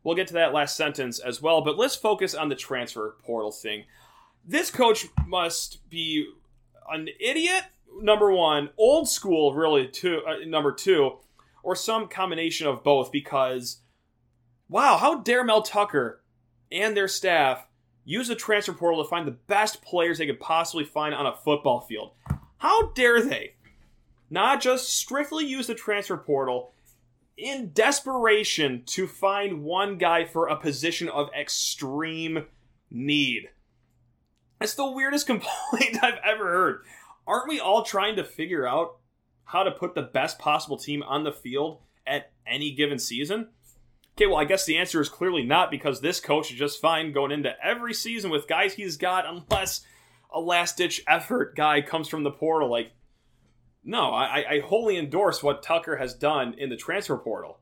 We'll 0.04 0.16
get 0.16 0.26
to 0.28 0.34
that 0.34 0.52
last 0.52 0.76
sentence 0.76 1.18
as 1.18 1.40
well, 1.40 1.60
but 1.60 1.78
let's 1.78 1.94
focus 1.94 2.34
on 2.34 2.48
the 2.48 2.56
transfer 2.56 3.16
portal 3.22 3.52
thing. 3.52 3.84
This 4.44 4.70
coach 4.70 5.06
must 5.26 5.88
be 5.88 6.26
an 6.90 7.08
idiot, 7.20 7.64
number 8.00 8.32
one, 8.32 8.70
old 8.76 9.08
school, 9.08 9.54
really, 9.54 9.86
two, 9.86 10.20
uh, 10.26 10.44
number 10.46 10.72
two, 10.72 11.18
or 11.62 11.76
some 11.76 12.08
combination 12.08 12.66
of 12.66 12.82
both 12.82 13.12
because, 13.12 13.78
wow, 14.68 14.96
how 14.96 15.20
dare 15.20 15.44
Mel 15.44 15.62
Tucker 15.62 16.21
and 16.72 16.96
their 16.96 17.08
staff 17.08 17.66
use 18.04 18.28
the 18.28 18.34
transfer 18.34 18.72
portal 18.72 19.02
to 19.02 19.08
find 19.08 19.26
the 19.26 19.32
best 19.32 19.82
players 19.82 20.18
they 20.18 20.26
could 20.26 20.40
possibly 20.40 20.84
find 20.84 21.14
on 21.14 21.26
a 21.26 21.36
football 21.36 21.80
field? 21.80 22.12
How 22.58 22.90
dare 22.92 23.20
they 23.22 23.54
not 24.30 24.60
just 24.60 24.88
strictly 24.88 25.44
use 25.44 25.66
the 25.66 25.74
transfer 25.74 26.16
portal 26.16 26.72
in 27.36 27.70
desperation 27.72 28.82
to 28.86 29.06
find 29.06 29.62
one 29.62 29.98
guy 29.98 30.24
for 30.24 30.48
a 30.48 30.56
position 30.56 31.08
of 31.08 31.28
extreme 31.38 32.46
need? 32.90 33.50
That's 34.58 34.74
the 34.74 34.90
weirdest 34.90 35.26
complaint 35.28 36.02
I've 36.02 36.20
ever 36.24 36.44
heard. 36.44 36.84
Aren't 37.26 37.48
we 37.48 37.60
all 37.60 37.82
trying 37.82 38.16
to 38.16 38.24
figure 38.24 38.66
out 38.66 38.96
how 39.44 39.62
to 39.62 39.70
put 39.70 39.94
the 39.94 40.02
best 40.02 40.38
possible 40.38 40.76
team 40.76 41.02
on 41.02 41.24
the 41.24 41.32
field 41.32 41.80
at 42.06 42.32
any 42.46 42.72
given 42.72 42.98
season? 42.98 43.48
Okay, 44.16 44.26
well, 44.26 44.36
I 44.36 44.44
guess 44.44 44.66
the 44.66 44.76
answer 44.76 45.00
is 45.00 45.08
clearly 45.08 45.42
not 45.42 45.70
because 45.70 46.00
this 46.00 46.20
coach 46.20 46.50
is 46.50 46.58
just 46.58 46.80
fine 46.80 47.12
going 47.12 47.32
into 47.32 47.54
every 47.64 47.94
season 47.94 48.30
with 48.30 48.46
guys 48.46 48.74
he's 48.74 48.98
got, 48.98 49.24
unless 49.26 49.86
a 50.32 50.40
last 50.40 50.76
ditch 50.76 51.02
effort 51.08 51.56
guy 51.56 51.80
comes 51.80 52.08
from 52.08 52.22
the 52.22 52.30
portal. 52.30 52.70
Like, 52.70 52.92
no, 53.84 54.10
I, 54.10 54.44
I 54.48 54.60
wholly 54.60 54.98
endorse 54.98 55.42
what 55.42 55.62
Tucker 55.62 55.96
has 55.96 56.14
done 56.14 56.54
in 56.58 56.68
the 56.68 56.76
transfer 56.76 57.16
portal. 57.16 57.60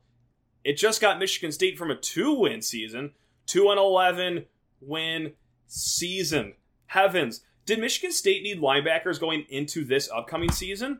It 0.63 0.77
just 0.77 1.01
got 1.01 1.19
Michigan 1.19 1.51
State 1.51 1.77
from 1.77 1.89
a 1.89 1.95
two 1.95 2.33
win 2.33 2.61
season 2.61 3.11
to 3.47 3.71
an 3.71 3.77
11 3.77 4.45
win 4.81 5.33
season. 5.67 6.53
Heavens. 6.87 7.41
Did 7.65 7.79
Michigan 7.79 8.11
State 8.11 8.43
need 8.43 8.59
linebackers 8.59 9.19
going 9.19 9.45
into 9.49 9.85
this 9.85 10.09
upcoming 10.09 10.51
season? 10.51 10.99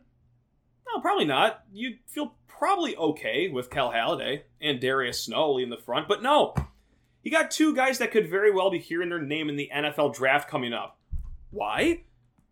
No, 0.87 1.01
probably 1.01 1.25
not. 1.25 1.63
You'd 1.73 1.99
feel 2.07 2.35
probably 2.61 2.95
okay 2.95 3.47
with 3.47 3.71
Cal 3.71 3.91
Haladay 3.91 4.43
and 4.61 4.79
Darius 4.79 5.23
Snow 5.23 5.57
in 5.57 5.71
the 5.71 5.77
front, 5.77 6.07
but 6.07 6.21
no. 6.21 6.53
He 7.23 7.31
got 7.31 7.49
two 7.49 7.75
guys 7.75 7.97
that 7.97 8.11
could 8.11 8.29
very 8.29 8.51
well 8.51 8.69
be 8.69 8.77
hearing 8.77 9.09
their 9.09 9.19
name 9.19 9.49
in 9.49 9.55
the 9.55 9.71
NFL 9.73 10.13
draft 10.13 10.47
coming 10.47 10.71
up. 10.71 10.99
Why? 11.49 12.03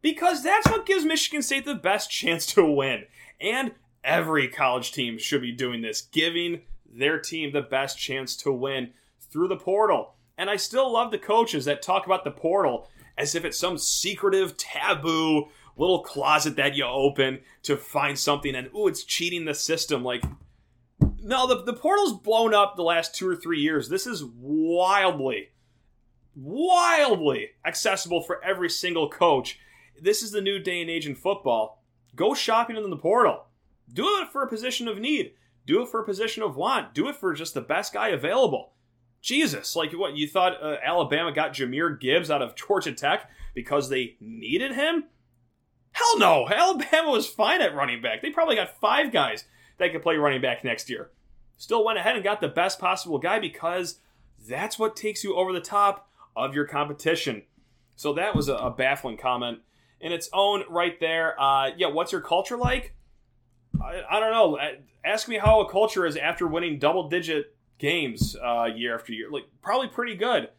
Because 0.02 0.42
that's 0.42 0.68
what 0.68 0.88
gives 0.88 1.06
Michigan 1.06 1.44
State 1.44 1.64
the 1.64 1.76
best 1.76 2.10
chance 2.10 2.48
to 2.48 2.66
win. 2.66 3.04
And 3.40 3.74
every 4.04 4.48
college 4.48 4.94
team 4.94 5.20
should 5.20 5.44
be 5.44 5.52
doing 5.52 5.84
this, 5.84 6.02
giving 6.02 6.62
their 6.92 7.20
team 7.20 7.52
the 7.52 7.62
best 7.62 8.00
chance 8.00 8.36
to 8.38 8.52
win 8.52 8.94
through 9.32 9.50
the 9.50 9.58
portal. 9.58 10.16
And 10.40 10.50
I 10.50 10.56
still 10.56 10.92
love 10.92 11.12
the 11.12 11.20
coaches 11.20 11.66
that 11.66 11.84
talk 11.84 12.08
about 12.08 12.24
the 12.24 12.32
portal 12.32 12.90
as 13.16 13.36
if 13.36 13.46
it's 13.46 13.60
some 13.60 13.78
secretive, 13.78 14.58
taboo 14.58 15.50
little 15.80 16.04
closet 16.04 16.56
that 16.58 16.76
you 16.76 16.86
open 16.86 17.40
to 17.64 17.78
find 17.78 18.20
something 18.20 18.56
and 18.56 18.70
ooh, 18.76 18.88
it's 18.88 19.04
cheating 19.04 19.46
the 19.46 19.54
system. 19.54 20.04
Like, 20.04 20.24
no, 21.22 21.48
the, 21.48 21.64
the 21.64 21.74
portal's 21.74 22.14
blown 22.14 22.54
up 22.54 22.76
the 22.76 22.84
last 22.84 23.16
two 23.16 23.28
or 23.28 23.36
three 23.36 23.60
years. 23.60 23.90
This 23.90 24.06
is 24.06 24.24
wildly, 24.24 25.50
wildly 26.36 27.52
accessible 27.66 28.22
for 28.22 28.44
every 28.44 28.70
single 28.70 29.10
coach. 29.10 29.60
This 30.02 30.22
is 30.22 30.32
the 30.32 30.42
new 30.42 30.60
day 30.60 30.82
and 30.82 30.90
age 30.90 31.08
in 31.08 31.16
football. 31.16 31.84
Go 32.16 32.34
shopping 32.34 32.76
in 32.76 32.90
the 32.90 32.98
portal. 32.98 33.46
Do 33.92 34.06
it 34.22 34.30
for 34.30 34.44
a 34.44 34.50
position 34.50 34.88
of 34.88 35.00
need. 35.00 35.34
Do 35.66 35.82
it 35.82 35.90
for 35.90 36.02
a 36.02 36.06
position 36.06 36.44
of 36.44 36.56
want. 36.56 36.94
Do 36.94 37.08
it 37.08 37.16
for 37.16 37.34
just 37.34 37.54
the 37.54 37.62
best 37.62 37.94
guy 37.94 38.10
available. 38.10 38.74
Jesus, 39.22 39.76
like 39.76 39.92
what 39.92 40.16
you 40.16 40.28
thought 40.28 40.62
uh, 40.64 40.78
Alabama 40.84 41.32
got 41.32 41.54
Jahmyr 41.54 42.00
Gibbs 42.00 42.32
out 42.32 42.42
of 42.42 42.56
Georgia 42.56 42.94
Tech 42.94 43.30
because 43.54 43.90
they 43.90 44.16
needed 44.20 44.74
him? 44.74 45.06
Hell 46.00 46.20
no. 46.20 46.48
Alabama 46.48 47.12
was 47.12 47.28
fine 47.28 47.62
at 47.62 47.76
running 47.76 48.02
back. 48.02 48.22
They 48.22 48.30
probably 48.30 48.56
got 48.56 48.80
five 48.80 49.12
guys 49.12 49.44
that 49.78 49.92
could 49.92 50.02
play 50.02 50.16
running 50.16 50.42
back 50.42 50.64
next 50.64 50.90
year. 50.90 51.12
Still 51.58 51.84
went 51.84 52.00
ahead 52.00 52.16
and 52.16 52.24
got 52.24 52.40
the 52.40 52.48
best 52.48 52.80
possible 52.80 53.20
guy 53.20 53.40
because 53.40 54.00
that's 54.48 54.80
what 54.80 54.96
takes 54.96 55.24
you 55.24 55.36
over 55.36 55.52
the 55.52 55.60
top 55.60 56.10
of 56.36 56.56
your 56.56 56.66
competition. 56.66 57.44
So 57.98 58.14
that 58.14 58.34
was 58.34 58.48
a, 58.48 58.74
baffling 58.78 59.18
comment 59.18 59.60
in 60.00 60.14
its 60.14 60.30
own 60.32 60.64
right 60.70 60.98
there. 61.02 61.40
Uh, 61.40 61.72
yeah, 61.76 61.88
what's 61.88 62.14
your 62.14 62.22
culture 62.22 62.56
like? 62.56 62.96
I, 63.82 64.02
I, 64.10 64.20
don't 64.22 64.32
know. 64.32 64.58
Ask 65.04 65.28
me 65.28 65.38
how 65.38 65.60
a 65.60 65.70
culture 65.70 66.06
is 66.06 66.16
after 66.16 66.48
winning 66.48 66.80
double 66.80 67.10
digit 67.10 67.54
games 67.78 68.38
uh, 68.42 68.70
year 68.74 68.96
after 68.96 69.12
year. 69.12 69.30
Like 69.30 69.46
probably 69.62 69.90
pretty 69.90 70.16
good. 70.16 70.50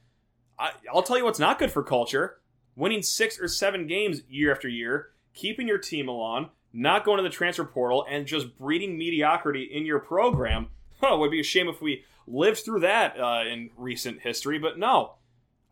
I, 0.58 0.72
I'll 0.92 1.02
tell 1.02 1.16
you 1.16 1.24
what's 1.24 1.38
not 1.38 1.58
good 1.58 1.72
for 1.72 1.82
culture: 1.82 2.40
winning 2.76 3.00
six 3.00 3.40
or 3.40 3.48
seven 3.48 3.86
games 3.86 4.20
year 4.28 4.52
after 4.52 4.68
year, 4.68 5.12
keeping 5.34 5.68
your 5.68 5.78
team 5.78 6.08
along, 6.08 6.50
not 6.72 7.04
going 7.04 7.16
to 7.18 7.22
the 7.22 7.30
transfer 7.30 7.64
portal, 7.64 8.06
and 8.08 8.26
just 8.26 8.56
breeding 8.58 8.98
mediocrity 8.98 9.62
in 9.62 9.86
your 9.86 10.00
program. 10.00 10.68
It 11.02 11.18
would 11.18 11.30
be 11.30 11.40
a 11.40 11.44
shame 11.44 11.66
if 11.66 11.80
we 11.80 12.04
lived 12.26 12.58
through 12.58 12.80
that 12.80 13.18
uh, 13.18 13.44
in 13.50 13.70
recent 13.76 14.20
history, 14.20 14.58
but 14.58 14.78
no. 14.78 15.14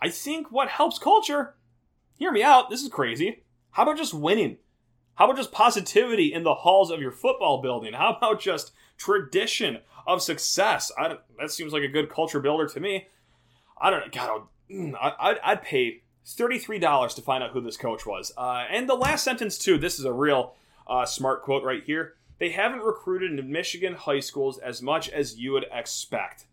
I 0.01 0.09
think 0.09 0.51
what 0.51 0.69
helps 0.69 0.99
culture, 0.99 1.55
hear 2.17 2.33
me 2.33 2.43
out, 2.43 2.71
this 2.71 2.83
is 2.83 2.89
crazy. 2.89 3.43
How 3.73 3.83
about 3.83 3.99
just 3.99 4.15
winning? 4.15 4.57
How 5.17 5.25
about 5.25 5.37
just 5.37 5.53
positivity 5.53 6.33
in 6.33 6.45
the 6.45 6.55
halls 6.55 6.91
of 6.91 7.01
your 7.01 7.11
football 7.11 7.61
building? 7.61 7.93
How 7.93 8.15
about 8.15 8.41
just 8.41 8.73
tradition 8.97 9.79
of 10.07 10.23
success? 10.23 10.93
I 10.97 11.17
that 11.39 11.51
seems 11.51 11.73
like 11.73 11.83
a 11.83 11.89
good 11.89 12.09
culture 12.09 12.41
builder 12.41 12.69
to 12.69 12.81
me. 12.81 13.09
I 13.81 13.91
don't. 13.91 14.13
God, 14.13 14.43
mm, 14.71 14.95
I, 15.01 15.31
would 15.31 15.41
I'd 15.43 15.63
pay 15.63 16.03
thirty-three 16.37 16.79
dollars 16.79 17.15
to 17.15 17.23
find 17.23 17.43
out 17.43 17.53
who 17.53 17.61
this 17.61 17.77
coach 17.77 18.07
was. 18.07 18.33
Uh, 18.37 18.65
and 18.71 18.89
the 18.89 18.95
last 18.95 19.25
sentence 19.25 19.59
too. 19.59 19.79
This 19.79 19.99
is 19.99 20.05
a 20.05 20.13
real 20.13 20.55
uh, 20.87 21.05
smart 21.05 21.43
quote 21.43 21.65
right 21.65 21.83
here. 21.85 22.15
They 22.39 22.51
haven't 22.51 22.83
recruited 22.83 23.39
in 23.39 23.51
Michigan 23.51 23.95
high 23.95 24.21
schools 24.21 24.59
as 24.59 24.81
much 24.81 25.09
as 25.09 25.39
you 25.39 25.53
would 25.53 25.67
expect. 25.73 26.47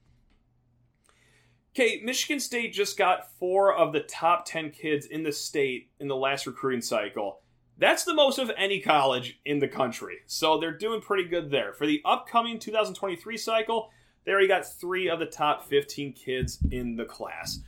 Okay, 1.75 2.01
Michigan 2.03 2.39
State 2.39 2.73
just 2.73 2.97
got 2.97 3.31
four 3.37 3.73
of 3.73 3.91
the 3.91 3.99
top 3.99 4.45
10 4.45 4.71
kids 4.71 5.05
in 5.05 5.23
the 5.23 5.31
state 5.33 5.89
in 5.99 6.07
the 6.07 6.15
last 6.15 6.47
recruiting 6.47 6.81
cycle. 6.81 7.41
That's 7.77 8.05
the 8.05 8.13
most 8.13 8.39
of 8.39 8.49
any 8.57 8.79
college 8.79 9.41
in 9.43 9.59
the 9.59 9.67
country. 9.67 10.19
So 10.25 10.57
they're 10.57 10.71
doing 10.71 11.01
pretty 11.01 11.25
good 11.25 11.51
there. 11.51 11.73
For 11.73 11.85
the 11.85 12.01
upcoming 12.05 12.59
2023 12.59 13.37
cycle, 13.37 13.89
they 14.23 14.31
already 14.31 14.47
got 14.47 14.65
three 14.65 15.09
of 15.09 15.19
the 15.19 15.25
top 15.25 15.65
15 15.65 16.13
kids 16.13 16.59
in 16.71 16.95
the 16.95 17.03
class. 17.03 17.59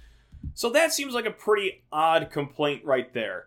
So 0.58 0.72
that 0.72 0.92
seems 0.92 1.14
like 1.14 1.28
a 1.28 1.32
pretty 1.32 1.84
odd 1.92 2.32
complaint 2.32 2.84
right 2.84 3.14
there. 3.14 3.46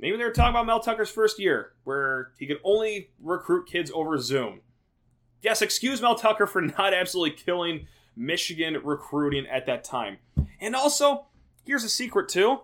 Maybe 0.00 0.16
they 0.16 0.24
were 0.24 0.32
talking 0.32 0.50
about 0.50 0.66
Mel 0.66 0.80
Tucker's 0.80 1.08
first 1.08 1.38
year, 1.38 1.74
where 1.84 2.32
he 2.40 2.46
could 2.48 2.58
only 2.64 3.12
recruit 3.22 3.68
kids 3.68 3.88
over 3.94 4.18
Zoom. 4.18 4.58
Yes, 5.42 5.62
excuse 5.62 6.02
Mel 6.02 6.16
Tucker 6.16 6.48
for 6.48 6.60
not 6.78 6.92
absolutely 6.92 7.36
killing 7.36 7.86
Michigan 8.16 8.76
recruiting 8.82 9.46
at 9.46 9.66
that 9.66 9.84
time. 9.84 10.18
And 10.60 10.74
also, 10.74 11.26
here's 11.62 11.84
a 11.84 11.88
secret 11.88 12.28
too 12.28 12.62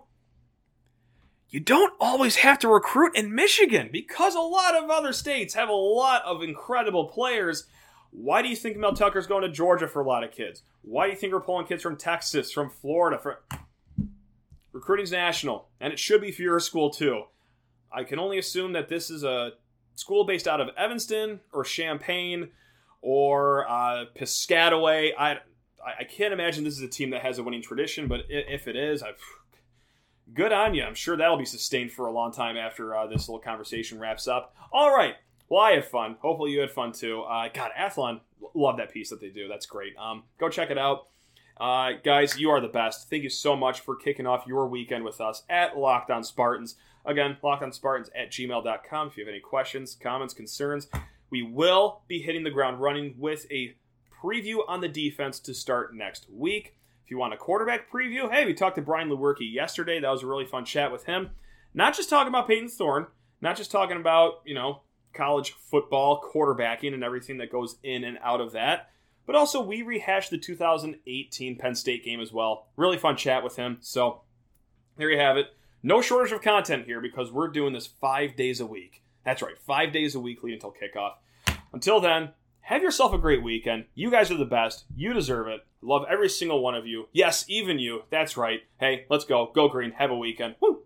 you 1.49 1.61
don't 1.61 1.93
always 1.97 2.35
have 2.35 2.59
to 2.59 2.67
recruit 2.67 3.15
in 3.15 3.33
Michigan 3.33 3.87
because 3.89 4.35
a 4.35 4.41
lot 4.41 4.75
of 4.75 4.89
other 4.89 5.13
states 5.13 5.53
have 5.53 5.69
a 5.69 5.71
lot 5.71 6.23
of 6.25 6.43
incredible 6.43 7.05
players. 7.05 7.67
Why 8.11 8.41
do 8.41 8.49
you 8.49 8.57
think 8.57 8.75
Mel 8.75 8.93
Tucker's 8.93 9.27
going 9.27 9.43
to 9.43 9.49
Georgia 9.49 9.87
for 9.87 10.01
a 10.01 10.05
lot 10.05 10.25
of 10.25 10.31
kids? 10.33 10.63
Why 10.81 11.05
do 11.05 11.11
you 11.11 11.17
think 11.17 11.31
we're 11.31 11.39
pulling 11.39 11.67
kids 11.67 11.83
from 11.83 11.95
Texas, 11.95 12.51
from 12.51 12.69
Florida? 12.69 13.17
For... 13.17 13.39
Recruiting's 14.77 15.11
national, 15.11 15.69
and 15.79 15.91
it 15.91 15.99
should 15.99 16.21
be 16.21 16.31
for 16.31 16.43
your 16.43 16.59
school 16.59 16.91
too. 16.91 17.23
I 17.91 18.03
can 18.03 18.19
only 18.19 18.37
assume 18.37 18.73
that 18.73 18.89
this 18.89 19.09
is 19.09 19.23
a 19.23 19.53
school 19.95 20.23
based 20.23 20.47
out 20.47 20.61
of 20.61 20.69
Evanston 20.77 21.39
or 21.51 21.63
Champaign 21.63 22.49
or 23.01 23.67
uh, 23.67 24.05
Piscataway. 24.15 25.11
I 25.17 25.39
I 25.99 26.03
can't 26.03 26.33
imagine 26.33 26.63
this 26.63 26.75
is 26.75 26.83
a 26.83 26.87
team 26.87 27.11
that 27.11 27.21
has 27.21 27.39
a 27.39 27.43
winning 27.43 27.61
tradition, 27.61 28.07
but 28.07 28.21
if 28.29 28.67
it 28.67 28.75
is, 28.75 29.01
I've, 29.01 29.21
good 30.33 30.51
on 30.51 30.73
you. 30.73 30.83
I'm 30.83 30.95
sure 30.95 31.15
that'll 31.15 31.37
be 31.37 31.45
sustained 31.45 31.93
for 31.93 32.07
a 32.07 32.11
long 32.11 32.33
time 32.33 32.57
after 32.57 32.93
uh, 32.93 33.07
this 33.07 33.29
little 33.29 33.39
conversation 33.39 33.97
wraps 33.97 34.27
up. 34.27 34.53
All 34.73 34.93
right. 34.93 35.15
Well, 35.49 35.61
I 35.61 35.71
had 35.71 35.85
fun. 35.85 36.17
Hopefully, 36.19 36.51
you 36.51 36.59
had 36.59 36.71
fun 36.71 36.91
too. 36.91 37.21
Uh, 37.21 37.47
God, 37.53 37.71
Athlon, 37.79 38.19
love 38.53 38.77
that 38.77 38.91
piece 38.91 39.09
that 39.11 39.21
they 39.21 39.29
do. 39.29 39.47
That's 39.47 39.65
great. 39.65 39.95
Um, 39.97 40.23
go 40.37 40.49
check 40.49 40.69
it 40.71 40.77
out. 40.77 41.07
Uh, 41.59 41.93
guys, 42.03 42.39
you 42.39 42.51
are 42.51 42.61
the 42.61 42.67
best. 42.67 43.09
Thank 43.09 43.23
you 43.23 43.29
so 43.29 43.55
much 43.55 43.79
for 43.79 43.95
kicking 43.95 44.27
off 44.27 44.45
your 44.45 44.67
weekend 44.67 45.03
with 45.03 45.19
us 45.19 45.43
at 45.49 45.77
Locked 45.77 46.11
On 46.11 46.23
Spartans. 46.23 46.75
Again, 47.03 47.37
lockedonspartans 47.43 48.09
at 48.15 48.31
gmail.com 48.31 49.07
if 49.07 49.17
you 49.17 49.25
have 49.25 49.31
any 49.31 49.39
questions, 49.39 49.97
comments, 49.99 50.33
concerns. 50.33 50.87
We 51.29 51.41
will 51.41 52.01
be 52.07 52.21
hitting 52.21 52.43
the 52.43 52.51
ground 52.51 52.79
running 52.79 53.15
with 53.17 53.47
a 53.51 53.75
preview 54.21 54.59
on 54.67 54.81
the 54.81 54.87
defense 54.87 55.39
to 55.41 55.53
start 55.53 55.95
next 55.95 56.27
week. 56.29 56.75
If 57.03 57.11
you 57.11 57.17
want 57.17 57.33
a 57.33 57.37
quarterback 57.37 57.89
preview, 57.89 58.31
hey, 58.31 58.45
we 58.45 58.53
talked 58.53 58.75
to 58.75 58.81
Brian 58.81 59.09
Lewerke 59.09 59.51
yesterday. 59.51 59.99
That 59.99 60.11
was 60.11 60.23
a 60.23 60.27
really 60.27 60.45
fun 60.45 60.65
chat 60.65 60.91
with 60.91 61.05
him. 61.05 61.31
Not 61.73 61.95
just 61.95 62.09
talking 62.09 62.27
about 62.27 62.47
Payton 62.47 62.69
Thorne, 62.69 63.07
not 63.41 63.55
just 63.55 63.71
talking 63.71 63.97
about, 63.97 64.41
you 64.45 64.53
know, 64.53 64.81
college 65.13 65.51
football, 65.51 66.21
quarterbacking, 66.21 66.93
and 66.93 67.03
everything 67.03 67.37
that 67.37 67.51
goes 67.51 67.77
in 67.83 68.03
and 68.03 68.19
out 68.21 68.41
of 68.41 68.51
that, 68.51 68.89
but 69.27 69.35
also 69.35 69.61
we 69.61 69.83
rehashed 69.83 70.31
the 70.31 70.39
2018 70.39 71.57
Penn 71.57 71.75
State 71.75 72.03
game 72.03 72.19
as 72.19 72.33
well. 72.33 72.69
Really 72.75 72.97
fun 72.97 73.15
chat 73.15 73.43
with 73.43 73.57
him. 73.57 73.77
So 73.81 74.21
there 74.97 75.11
you 75.11 75.19
have 75.19 75.37
it. 75.37 75.47
No 75.83 76.01
shortage 76.01 76.31
of 76.31 76.41
content 76.41 76.85
here 76.85 76.99
because 76.99 77.31
we're 77.31 77.49
doing 77.49 77.73
this 77.73 77.85
five 77.85 78.35
days 78.35 78.59
a 78.59 78.65
week. 78.65 79.03
That's 79.23 79.43
right, 79.43 79.59
five 79.59 79.93
days 79.93 80.15
a 80.15 80.19
week 80.19 80.39
until 80.41 80.73
kickoff. 80.73 81.13
Until 81.71 81.99
then, 81.99 82.29
have 82.61 82.81
yourself 82.81 83.13
a 83.13 83.17
great 83.17 83.43
weekend. 83.43 83.85
You 83.93 84.09
guys 84.09 84.31
are 84.31 84.37
the 84.37 84.45
best. 84.45 84.85
You 84.95 85.13
deserve 85.13 85.47
it. 85.47 85.61
Love 85.81 86.05
every 86.09 86.29
single 86.29 86.63
one 86.63 86.75
of 86.75 86.87
you. 86.87 87.07
Yes, 87.11 87.45
even 87.47 87.77
you. 87.77 88.03
That's 88.09 88.37
right. 88.37 88.61
Hey, 88.79 89.05
let's 89.09 89.25
go. 89.25 89.51
Go 89.53 89.69
green. 89.69 89.91
Have 89.91 90.11
a 90.11 90.17
weekend. 90.17 90.55
Woo! 90.59 90.83